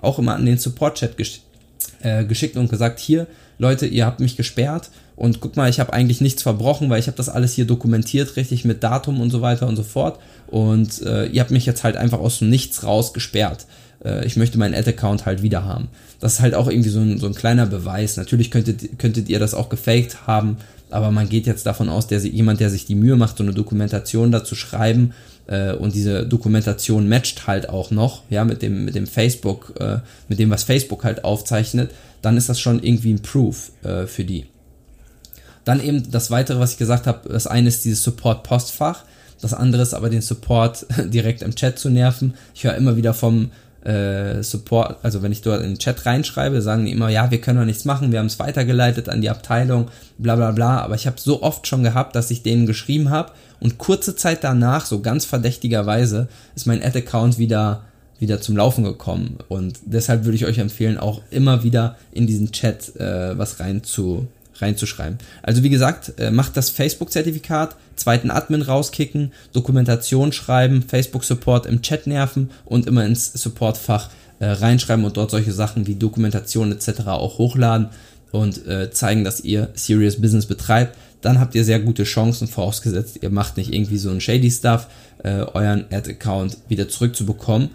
auch 0.00 0.18
immer 0.18 0.34
an 0.34 0.46
den 0.46 0.58
Support-Chat 0.58 1.16
gesch 1.18 1.42
äh, 2.02 2.24
geschickt 2.24 2.56
und 2.56 2.70
gesagt, 2.70 2.98
hier, 2.98 3.26
Leute, 3.58 3.86
ihr 3.86 4.06
habt 4.06 4.20
mich 4.20 4.38
gesperrt 4.38 4.90
und 5.20 5.40
guck 5.40 5.56
mal, 5.56 5.68
ich 5.68 5.78
habe 5.78 5.92
eigentlich 5.92 6.20
nichts 6.20 6.42
verbrochen, 6.42 6.90
weil 6.90 6.98
ich 6.98 7.06
habe 7.06 7.16
das 7.16 7.28
alles 7.28 7.52
hier 7.52 7.66
dokumentiert, 7.66 8.36
richtig 8.36 8.64
mit 8.64 8.82
Datum 8.82 9.20
und 9.20 9.30
so 9.30 9.42
weiter 9.42 9.68
und 9.68 9.76
so 9.76 9.82
fort 9.82 10.18
und 10.48 11.02
äh, 11.02 11.26
ihr 11.26 11.40
habt 11.40 11.50
mich 11.50 11.66
jetzt 11.66 11.84
halt 11.84 11.96
einfach 11.96 12.18
aus 12.18 12.38
dem 12.38 12.50
Nichts 12.50 12.82
raus 12.82 13.12
gesperrt 13.12 13.66
äh, 14.04 14.26
ich 14.26 14.36
möchte 14.36 14.58
meinen 14.58 14.74
Ad-Account 14.74 15.26
halt 15.26 15.42
wieder 15.42 15.64
haben. 15.64 15.88
Das 16.20 16.34
ist 16.34 16.40
halt 16.40 16.54
auch 16.54 16.68
irgendwie 16.68 16.88
so 16.88 17.00
ein, 17.00 17.18
so 17.18 17.26
ein 17.26 17.34
kleiner 17.34 17.66
Beweis. 17.66 18.16
Natürlich 18.16 18.50
könntet, 18.50 18.98
könntet 18.98 19.28
ihr 19.28 19.38
das 19.38 19.54
auch 19.54 19.68
gefaked 19.68 20.26
haben, 20.26 20.56
aber 20.90 21.10
man 21.10 21.28
geht 21.28 21.46
jetzt 21.46 21.66
davon 21.66 21.88
aus, 21.88 22.06
dass 22.06 22.24
jemand, 22.24 22.60
der 22.60 22.70
sich 22.70 22.84
die 22.86 22.94
Mühe 22.94 23.16
macht, 23.16 23.38
so 23.38 23.44
eine 23.44 23.52
Dokumentation 23.52 24.32
dazu 24.32 24.54
schreiben 24.54 25.12
äh, 25.46 25.72
und 25.72 25.94
diese 25.94 26.26
Dokumentation 26.26 27.08
matcht 27.08 27.46
halt 27.46 27.68
auch 27.68 27.90
noch, 27.90 28.22
ja, 28.30 28.44
mit 28.44 28.62
dem, 28.62 28.84
mit 28.84 28.94
dem 28.94 29.06
Facebook, 29.06 29.74
äh, 29.78 29.98
mit 30.28 30.38
dem, 30.38 30.50
was 30.50 30.64
Facebook 30.64 31.04
halt 31.04 31.24
aufzeichnet, 31.24 31.90
dann 32.22 32.36
ist 32.36 32.48
das 32.48 32.60
schon 32.60 32.82
irgendwie 32.82 33.12
ein 33.12 33.22
Proof 33.22 33.72
äh, 33.82 34.06
für 34.06 34.24
die. 34.24 34.46
Dann 35.64 35.82
eben 35.82 36.10
das 36.10 36.30
weitere, 36.30 36.58
was 36.58 36.72
ich 36.72 36.78
gesagt 36.78 37.06
habe, 37.06 37.28
das 37.28 37.46
eine 37.46 37.68
ist 37.68 37.84
dieses 37.84 38.02
Support-Postfach, 38.02 39.04
das 39.40 39.54
andere 39.54 39.82
ist 39.82 39.94
aber 39.94 40.10
den 40.10 40.22
Support 40.22 40.86
direkt 41.06 41.42
im 41.42 41.54
Chat 41.54 41.78
zu 41.78 41.88
nerven. 41.88 42.34
Ich 42.54 42.64
höre 42.64 42.74
immer 42.74 42.96
wieder 42.96 43.14
vom 43.14 43.50
äh, 43.84 44.42
Support, 44.42 44.98
also 45.02 45.22
wenn 45.22 45.32
ich 45.32 45.40
dort 45.40 45.62
in 45.62 45.70
den 45.70 45.78
Chat 45.78 46.04
reinschreibe, 46.04 46.60
sagen 46.60 46.84
die 46.84 46.92
immer, 46.92 47.08
ja, 47.08 47.30
wir 47.30 47.40
können 47.40 47.58
doch 47.58 47.64
nichts 47.64 47.86
machen, 47.86 48.12
wir 48.12 48.18
haben 48.18 48.26
es 48.26 48.38
weitergeleitet 48.38 49.08
an 49.08 49.22
die 49.22 49.30
Abteilung, 49.30 49.88
bla 50.18 50.36
bla 50.36 50.50
bla. 50.52 50.80
Aber 50.80 50.94
ich 50.94 51.06
habe 51.06 51.18
so 51.18 51.42
oft 51.42 51.66
schon 51.66 51.82
gehabt, 51.82 52.14
dass 52.14 52.30
ich 52.30 52.42
denen 52.42 52.66
geschrieben 52.66 53.10
habe 53.10 53.32
und 53.58 53.78
kurze 53.78 54.16
Zeit 54.16 54.44
danach, 54.44 54.84
so 54.84 55.00
ganz 55.00 55.24
verdächtigerweise, 55.24 56.28
ist 56.54 56.66
mein 56.66 56.82
Ad-Account 56.82 57.38
wieder 57.38 57.82
wieder 58.18 58.40
zum 58.40 58.54
Laufen 58.56 58.84
gekommen. 58.84 59.38
Und 59.48 59.78
deshalb 59.86 60.24
würde 60.24 60.36
ich 60.36 60.44
euch 60.44 60.58
empfehlen, 60.58 60.98
auch 60.98 61.22
immer 61.30 61.64
wieder 61.64 61.96
in 62.12 62.26
diesen 62.26 62.52
Chat 62.52 62.94
äh, 62.96 63.36
was 63.38 63.60
rein 63.60 63.82
zu, 63.82 64.28
reinzuschreiben. 64.60 65.18
Also 65.42 65.62
wie 65.62 65.70
gesagt, 65.70 66.14
äh, 66.18 66.30
macht 66.30 66.56
das 66.56 66.70
Facebook-Zertifikat, 66.70 67.76
zweiten 67.96 68.30
Admin 68.30 68.62
rauskicken, 68.62 69.32
Dokumentation 69.52 70.32
schreiben, 70.32 70.82
Facebook-Support 70.82 71.66
im 71.66 71.82
Chat 71.82 72.06
nerven 72.06 72.50
und 72.64 72.86
immer 72.86 73.04
ins 73.04 73.32
Supportfach 73.32 74.10
äh, 74.38 74.46
reinschreiben 74.46 75.04
und 75.04 75.16
dort 75.16 75.30
solche 75.30 75.52
Sachen 75.52 75.86
wie 75.86 75.94
Dokumentation 75.94 76.72
etc. 76.72 77.06
auch 77.06 77.38
hochladen 77.38 77.88
und 78.32 78.66
äh, 78.66 78.90
zeigen, 78.90 79.24
dass 79.24 79.40
ihr 79.40 79.70
Serious 79.74 80.20
Business 80.20 80.46
betreibt. 80.46 80.96
Dann 81.20 81.38
habt 81.38 81.54
ihr 81.54 81.64
sehr 81.64 81.80
gute 81.80 82.04
Chancen, 82.04 82.48
vorausgesetzt, 82.48 83.18
ihr 83.20 83.30
macht 83.30 83.56
nicht 83.56 83.72
irgendwie 83.72 83.98
so 83.98 84.10
ein 84.10 84.20
shady 84.20 84.50
Stuff, 84.50 84.86
äh, 85.22 85.42
euren 85.52 85.84
Ad-Account 85.90 86.56
wieder 86.68 86.88
zurückzubekommen. 86.88 87.70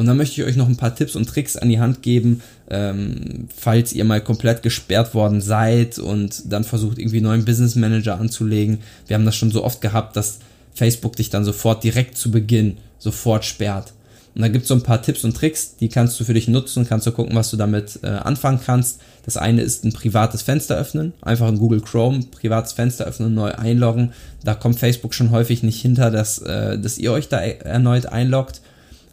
Und 0.00 0.06
dann 0.06 0.16
möchte 0.16 0.40
ich 0.40 0.48
euch 0.48 0.56
noch 0.56 0.66
ein 0.66 0.78
paar 0.78 0.94
Tipps 0.94 1.14
und 1.14 1.28
Tricks 1.28 1.58
an 1.58 1.68
die 1.68 1.78
Hand 1.78 2.00
geben, 2.00 2.40
ähm, 2.70 3.48
falls 3.54 3.92
ihr 3.92 4.06
mal 4.06 4.22
komplett 4.22 4.62
gesperrt 4.62 5.12
worden 5.12 5.42
seid 5.42 5.98
und 5.98 6.50
dann 6.50 6.64
versucht 6.64 6.98
irgendwie 6.98 7.18
einen 7.18 7.26
neuen 7.26 7.44
Business 7.44 7.74
Manager 7.74 8.18
anzulegen. 8.18 8.78
Wir 9.06 9.14
haben 9.14 9.26
das 9.26 9.36
schon 9.36 9.50
so 9.50 9.62
oft 9.62 9.82
gehabt, 9.82 10.16
dass 10.16 10.38
Facebook 10.72 11.16
dich 11.16 11.28
dann 11.28 11.44
sofort 11.44 11.84
direkt 11.84 12.16
zu 12.16 12.30
Beginn 12.30 12.78
sofort 12.98 13.44
sperrt. 13.44 13.92
Und 14.34 14.40
da 14.40 14.48
gibt 14.48 14.62
es 14.62 14.68
so 14.68 14.74
ein 14.74 14.82
paar 14.82 15.02
Tipps 15.02 15.22
und 15.22 15.36
Tricks, 15.36 15.76
die 15.76 15.90
kannst 15.90 16.18
du 16.18 16.24
für 16.24 16.32
dich 16.32 16.48
nutzen, 16.48 16.88
kannst 16.88 17.06
du 17.06 17.12
gucken, 17.12 17.36
was 17.36 17.50
du 17.50 17.58
damit 17.58 17.98
äh, 18.02 18.06
anfangen 18.06 18.60
kannst. 18.64 19.02
Das 19.26 19.36
eine 19.36 19.60
ist 19.60 19.84
ein 19.84 19.92
privates 19.92 20.40
Fenster 20.40 20.78
öffnen, 20.78 21.12
einfach 21.20 21.46
in 21.46 21.58
Google 21.58 21.82
Chrome, 21.82 22.24
privates 22.30 22.72
Fenster 22.72 23.04
öffnen, 23.04 23.34
neu 23.34 23.52
einloggen. 23.52 24.14
Da 24.44 24.54
kommt 24.54 24.78
Facebook 24.78 25.12
schon 25.12 25.30
häufig 25.30 25.62
nicht 25.62 25.82
hinter, 25.82 26.10
dass, 26.10 26.38
äh, 26.38 26.78
dass 26.78 26.96
ihr 26.96 27.12
euch 27.12 27.28
da 27.28 27.40
erneut 27.40 28.06
einloggt. 28.06 28.62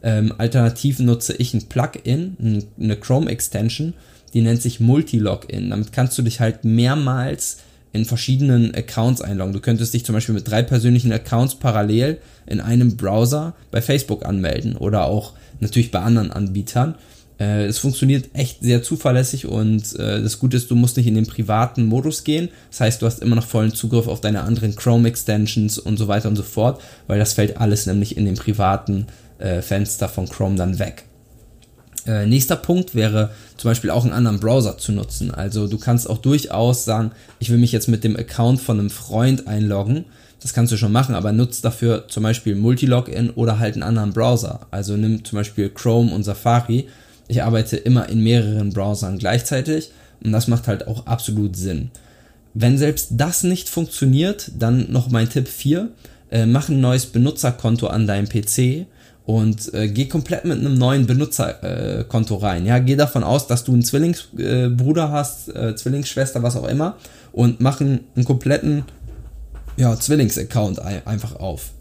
Ähm, 0.04 0.34
alternativ 0.38 1.00
nutze 1.00 1.34
ich 1.34 1.54
ein 1.54 1.68
Plugin, 1.68 2.66
eine 2.80 2.96
Chrome 2.98 3.30
Extension, 3.30 3.94
die 4.34 4.42
nennt 4.42 4.62
sich 4.62 4.80
Multi-Login. 4.80 5.70
Damit 5.70 5.92
kannst 5.92 6.18
du 6.18 6.22
dich 6.22 6.40
halt 6.40 6.64
mehrmals 6.64 7.58
in 7.94 8.06
verschiedenen 8.06 8.76
Accounts 8.76 9.22
einloggen. 9.22 9.54
Du 9.54 9.60
könntest 9.60 9.94
dich 9.94 10.06
zum 10.06 10.14
Beispiel 10.14 10.36
mit 10.36 10.50
drei 10.50 10.62
persönlichen 10.62 11.12
Accounts 11.12 11.56
parallel 11.56 12.20
in 12.46 12.60
einem 12.60 12.96
Browser 12.96 13.56
bei 13.72 13.82
Facebook 13.82 14.26
anmelden 14.26 14.76
oder 14.76 15.06
auch 15.06 15.34
natürlich 15.60 15.92
bei 15.92 16.00
anderen 16.00 16.32
Anbietern. 16.32 16.96
Äh, 17.40 17.66
es 17.66 17.80
funktioniert 17.80 18.30
echt 18.34 18.62
sehr 18.62 18.84
zuverlässig 18.84 19.46
und 19.48 19.96
äh, 19.98 20.22
das 20.22 20.40
Gute 20.40 20.58
ist, 20.58 20.70
du 20.72 20.76
musst 20.76 20.98
nicht 20.98 21.08
in 21.08 21.16
den 21.16 21.28
privaten 21.28 21.86
Modus 21.86 22.24
gehen. 22.24 22.50
Das 22.70 22.82
heißt, 22.82 23.02
du 23.02 23.06
hast 23.06 23.22
immer 23.22 23.36
noch 23.36 23.46
vollen 23.46 23.74
Zugriff 23.74 24.08
auf 24.08 24.22
deine 24.22 24.42
anderen 24.42 24.76
Chrome 24.76 25.08
Extensions 25.08 25.78
und 25.78 25.98
so 25.98 26.08
weiter 26.08 26.30
und 26.30 26.36
so 26.36 26.44
fort, 26.44 26.82
weil 27.08 27.20
das 27.20 27.34
fällt 27.34 27.58
alles 27.58 27.86
nämlich 27.86 28.18
in 28.18 28.26
den 28.26 28.36
privaten 28.36 29.08
äh, 29.40 29.62
Fenster 29.62 30.10
von 30.10 30.28
Chrome 30.28 30.56
dann 30.56 30.80
weg. 30.80 31.06
Äh, 32.08 32.26
nächster 32.26 32.56
Punkt 32.56 32.96
wäre 32.96 33.32
zum 33.58 33.70
Beispiel 33.70 33.90
auch 33.90 34.04
einen 34.04 34.14
anderen 34.14 34.40
Browser 34.40 34.78
zu 34.78 34.94
nutzen. 34.94 35.32
Also 35.32 35.68
du 35.68 35.78
kannst 35.78 36.10
auch 36.10 36.20
durchaus 36.20 36.86
sagen, 36.86 37.12
ich 37.40 37.50
will 37.50 37.58
mich 37.58 37.74
jetzt 37.74 37.90
mit 37.90 38.04
dem 38.04 38.16
Account 38.16 38.62
von 38.62 38.80
einem 38.80 38.90
Freund 38.90 39.48
einloggen. 39.48 40.06
Das 40.42 40.54
kannst 40.54 40.72
du 40.72 40.78
schon 40.78 40.92
machen, 40.92 41.16
aber 41.16 41.32
nutzt 41.32 41.66
dafür 41.66 42.08
zum 42.08 42.24
Beispiel 42.24 42.56
Multilogin 42.56 43.32
oder 43.32 43.60
halt 43.60 43.74
einen 43.74 43.84
anderen 43.84 44.14
Browser. 44.14 44.68
Also 44.72 44.96
nimm 44.96 45.26
zum 45.26 45.38
Beispiel 45.38 45.70
Chrome 45.70 46.14
und 46.14 46.24
Safari. 46.24 46.88
Ich 47.28 47.44
arbeite 47.44 47.76
immer 47.76 48.08
in 48.08 48.24
mehreren 48.24 48.72
Browsern 48.72 49.18
gleichzeitig 49.18 49.92
und 50.24 50.32
das 50.32 50.48
macht 50.48 50.68
halt 50.68 50.88
auch 50.88 51.08
absolut 51.08 51.58
Sinn. 51.58 51.92
Wenn 52.54 52.78
selbst 52.78 53.10
das 53.12 53.44
nicht 53.44 53.68
funktioniert, 53.68 54.52
dann 54.58 54.92
noch 54.92 55.10
mein 55.10 55.30
Tipp 55.30 55.48
4. 55.48 55.90
Äh, 56.32 56.46
mach 56.46 56.70
ein 56.70 56.80
neues 56.80 57.08
Benutzerkonto 57.08 57.88
an 57.88 58.08
deinem 58.08 58.30
PC 58.30 58.88
und 59.28 59.74
äh, 59.74 59.90
geh 59.90 60.06
komplett 60.06 60.46
mit 60.46 60.58
einem 60.58 60.76
neuen 60.76 61.06
Benutzerkonto 61.06 62.38
äh, 62.38 62.42
rein. 62.42 62.66
Ja, 62.66 62.80
geh 62.80 62.96
davon 62.96 63.26
aus, 63.26 63.46
dass 63.46 63.66
du 63.66 63.74
einen 63.74 63.84
Zwillingsbruder 63.84 65.04
äh, 65.04 65.10
hast, 65.10 65.54
äh, 65.54 65.76
Zwillingsschwester, 65.76 66.44
was 66.44 66.56
auch 66.56 66.66
immer, 66.66 66.96
und 67.34 67.60
mach 67.60 67.82
einen, 67.82 68.06
einen 68.16 68.24
kompletten 68.24 68.86
ja, 69.76 70.00
Zwillingsaccount 70.00 70.80
ein, 70.80 71.06
einfach 71.06 71.36
auf. 71.42 71.72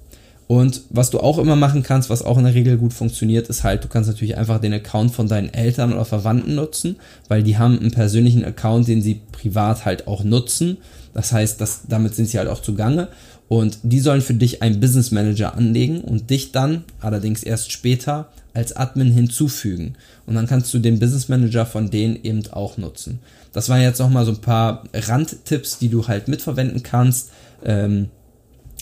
Und 0.49 0.83
was 0.91 1.11
du 1.11 1.21
auch 1.21 1.39
immer 1.39 1.55
machen 1.55 1.85
kannst, 1.85 2.11
was 2.11 2.23
auch 2.23 2.37
in 2.37 2.45
der 2.45 2.55
Regel 2.55 2.79
gut 2.79 2.93
funktioniert, 2.93 3.49
ist 3.49 3.63
halt, 3.63 3.85
du 3.85 3.89
kannst 3.89 4.11
natürlich 4.11 4.37
einfach 4.37 4.61
den 4.61 4.73
Account 4.73 5.15
von 5.15 5.29
deinen 5.29 5.55
Eltern 5.55 5.93
oder 5.93 6.05
Verwandten 6.05 6.57
nutzen, 6.57 6.97
weil 7.29 7.45
die 7.45 7.59
haben 7.59 7.79
einen 7.79 7.93
persönlichen 7.93 8.45
Account, 8.45 8.89
den 8.89 9.03
sie 9.03 9.21
privat 9.31 9.85
halt 9.85 10.09
auch 10.09 10.25
nutzen. 10.25 10.79
Das 11.15 11.31
heißt, 11.31 11.61
dass, 11.61 11.83
damit 11.89 12.17
sind 12.17 12.29
sie 12.29 12.39
halt 12.39 12.49
auch 12.49 12.61
zugange. 12.61 13.07
Und 13.49 13.79
die 13.83 14.01
sollen 14.01 14.23
für 14.23 14.35
dich 14.35 14.63
einen 14.63 14.81
Business 14.81 15.13
Manager 15.13 15.55
anlegen 15.55 16.01
und 16.01 16.31
dich 16.31 16.53
dann, 16.53 16.85
allerdings 17.01 17.43
erst 17.43 17.71
später, 17.71 18.29
als 18.55 18.75
Admin 18.75 19.13
hinzufügen. 19.13 19.95
Und 20.27 20.35
dann 20.35 20.47
kannst 20.47 20.73
du 20.75 20.79
den 20.79 20.99
Business 20.99 21.29
Manager 21.29 21.67
von 21.67 21.91
denen 21.91 22.17
eben 22.23 22.43
auch 22.51 22.79
nutzen. 22.79 23.21
Das 23.53 23.69
waren 23.69 23.83
jetzt 23.83 24.01
nochmal 24.01 24.25
so 24.25 24.33
ein 24.33 24.41
paar 24.41 24.85
Randtipps, 24.93 25.79
die 25.79 25.89
du 25.89 26.09
halt 26.09 26.29
mitverwenden 26.29 26.83
kannst. 26.83 27.31
Ähm, 27.65 28.09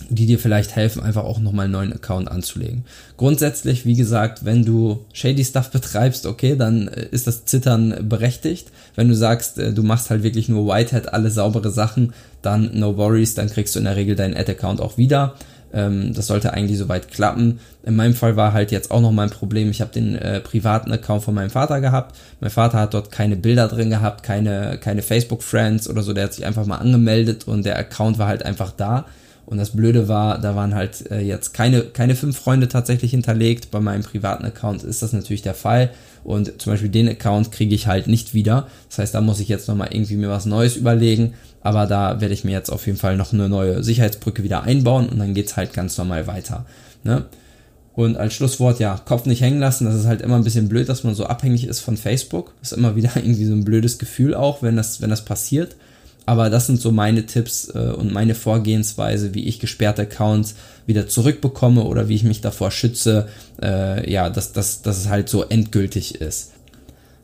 die 0.09 0.27
dir 0.27 0.39
vielleicht 0.39 0.75
helfen, 0.75 1.03
einfach 1.03 1.25
auch 1.25 1.39
nochmal 1.39 1.65
einen 1.65 1.73
neuen 1.73 1.93
Account 1.93 2.31
anzulegen. 2.31 2.85
Grundsätzlich, 3.17 3.87
wie 3.87 3.95
gesagt, 3.95 4.45
wenn 4.45 4.65
du 4.65 5.05
Shady 5.13 5.45
Stuff 5.45 5.71
betreibst, 5.71 6.27
okay, 6.27 6.57
dann 6.57 6.89
äh, 6.89 7.07
ist 7.11 7.27
das 7.27 7.45
Zittern 7.45 8.09
berechtigt. 8.09 8.69
Wenn 8.97 9.09
du 9.09 9.15
sagst, 9.15 9.59
äh, 9.59 9.73
du 9.73 9.83
machst 9.83 10.11
halt 10.11 10.23
wirklich 10.23 10.49
nur 10.49 10.67
Whitehead, 10.67 11.13
alle 11.13 11.31
saubere 11.31 11.71
Sachen, 11.71 12.13
dann 12.43 12.71
no 12.75 12.97
worries, 12.97 13.35
dann 13.35 13.49
kriegst 13.49 13.75
du 13.75 13.79
in 13.79 13.85
der 13.85 13.97
Regel 13.97 14.17
deinen 14.17 14.37
Ad-Account 14.37 14.81
auch 14.81 14.99
wieder. 14.99 15.35
Ähm, 15.73 16.13
das 16.13 16.27
sollte 16.27 16.53
eigentlich 16.53 16.79
soweit 16.79 17.11
klappen. 17.11 17.61
In 17.85 17.95
meinem 17.95 18.15
Fall 18.15 18.37
war 18.37 18.53
halt 18.53 18.73
jetzt 18.73 18.91
auch 18.91 19.01
noch 19.01 19.13
mein 19.13 19.31
Problem, 19.31 19.71
ich 19.71 19.81
habe 19.81 19.93
den 19.93 20.17
äh, 20.17 20.41
privaten 20.41 20.91
Account 20.91 21.23
von 21.23 21.35
meinem 21.35 21.51
Vater 21.51 21.81
gehabt. 21.81 22.17
Mein 22.41 22.51
Vater 22.51 22.81
hat 22.81 22.95
dort 22.95 23.13
keine 23.13 23.37
Bilder 23.37 23.69
drin 23.69 23.91
gehabt, 23.91 24.25
keine, 24.25 24.77
keine 24.79 25.03
Facebook-Friends 25.03 25.89
oder 25.89 26.03
so, 26.03 26.13
der 26.13 26.25
hat 26.25 26.35
sich 26.35 26.45
einfach 26.45 26.67
mal 26.67 26.79
angemeldet 26.79 27.47
und 27.47 27.65
der 27.65 27.79
Account 27.79 28.19
war 28.19 28.27
halt 28.27 28.45
einfach 28.45 28.73
da 28.73 29.07
und 29.47 29.59
das 29.59 29.71
Blöde 29.71 30.09
war, 30.09 30.41
da 30.41 30.57
waren 30.57 30.75
halt 30.75 31.11
äh, 31.11 31.21
jetzt 31.21 31.53
keine, 31.53 31.83
keine 31.83 32.15
fünf 32.15 32.39
Freunde 32.39 32.69
tatsächlich 32.69 33.11
hinterlegt. 33.11 33.71
Bei 33.71 33.81
meinem 33.81 34.03
privaten 34.03 34.45
Account 34.45 34.83
ist 34.83 35.03
das 35.03 35.13
natürlich 35.13 35.43
der 35.43 35.55
Fall. 35.55 35.91
Und 36.25 36.63
zum 36.63 36.73
Beispiel 36.73 36.89
den 36.89 37.09
Account 37.09 37.53
kriege 37.53 37.75
ich 37.75 37.87
halt 37.87 38.07
nicht 38.07 38.33
wieder. 38.33 38.69
Das 38.89 38.99
heißt, 38.99 39.15
da 39.15 39.21
muss 39.21 39.41
ich 39.41 39.49
jetzt 39.49 39.69
nochmal 39.69 39.89
irgendwie 39.93 40.17
mir 40.17 40.31
was 40.31 40.47
Neues 40.47 40.77
überlegen. 40.77 41.35
Aber 41.61 41.87
da 41.87 42.21
werde 42.21 42.33
ich 42.33 42.45
mir 42.45 42.53
jetzt 42.53 42.71
auf 42.71 42.87
jeden 42.87 42.99
Fall 42.99 43.17
noch 43.17 43.33
eine 43.33 43.49
neue 43.49 43.85
Sicherheitsbrücke 43.85 44.43
wieder 44.43 44.63
einbauen 44.63 45.09
und 45.09 45.19
dann 45.19 45.35
geht's 45.35 45.57
halt 45.57 45.75
ganz 45.75 45.99
normal 45.99 46.27
weiter. 46.27 46.65
Ne? 47.05 47.27
Und 47.95 48.17
als 48.17 48.35
Schlusswort, 48.35 48.81
ja, 48.81 49.01
Kopf 49.05 49.27
nicht 49.27 49.43
hängen 49.43 49.61
lassen. 49.61 49.85
Das 49.85 49.95
ist 49.95 50.07
halt 50.07 50.23
immer 50.23 50.37
ein 50.37 50.45
bisschen 50.45 50.69
blöd, 50.69 50.89
dass 50.89 51.05
man 51.05 51.15
so 51.15 51.27
abhängig 51.27 51.67
ist 51.67 51.81
von 51.81 51.97
Facebook. 51.97 52.55
Das 52.61 52.73
ist 52.73 52.79
immer 52.79 52.97
wieder 52.97 53.11
irgendwie 53.17 53.45
so 53.45 53.53
ein 53.53 53.65
blödes 53.65 53.99
Gefühl 53.99 54.35
auch, 54.35 54.63
wenn 54.63 54.77
das, 54.77 55.03
wenn 55.03 55.11
das 55.11 55.25
passiert. 55.25 55.77
Aber 56.27 56.49
das 56.49 56.67
sind 56.67 56.81
so 56.81 56.91
meine 56.91 57.27
Tipps 57.27 57.69
äh, 57.75 57.79
und 57.79 58.13
meine 58.13 58.35
Vorgehensweise, 58.35 59.35
wie 59.35 59.47
ich 59.47 59.61
gesperrte 59.61 60.03
Accounts 60.03 60.55
wieder 60.87 61.07
zurückbekomme 61.07 61.83
oder 61.85 62.09
wie 62.09 62.15
ich 62.15 62.25
mich 62.25 62.41
davor 62.41 62.71
schütze, 62.71 63.29
äh, 63.63 64.11
ja, 64.11 64.31
dass, 64.31 64.53
dass, 64.53 64.83
dass 64.83 64.99
es 64.99 65.09
halt 65.09 65.29
so 65.29 65.45
endgültig 65.45 66.21
ist. 66.21 66.53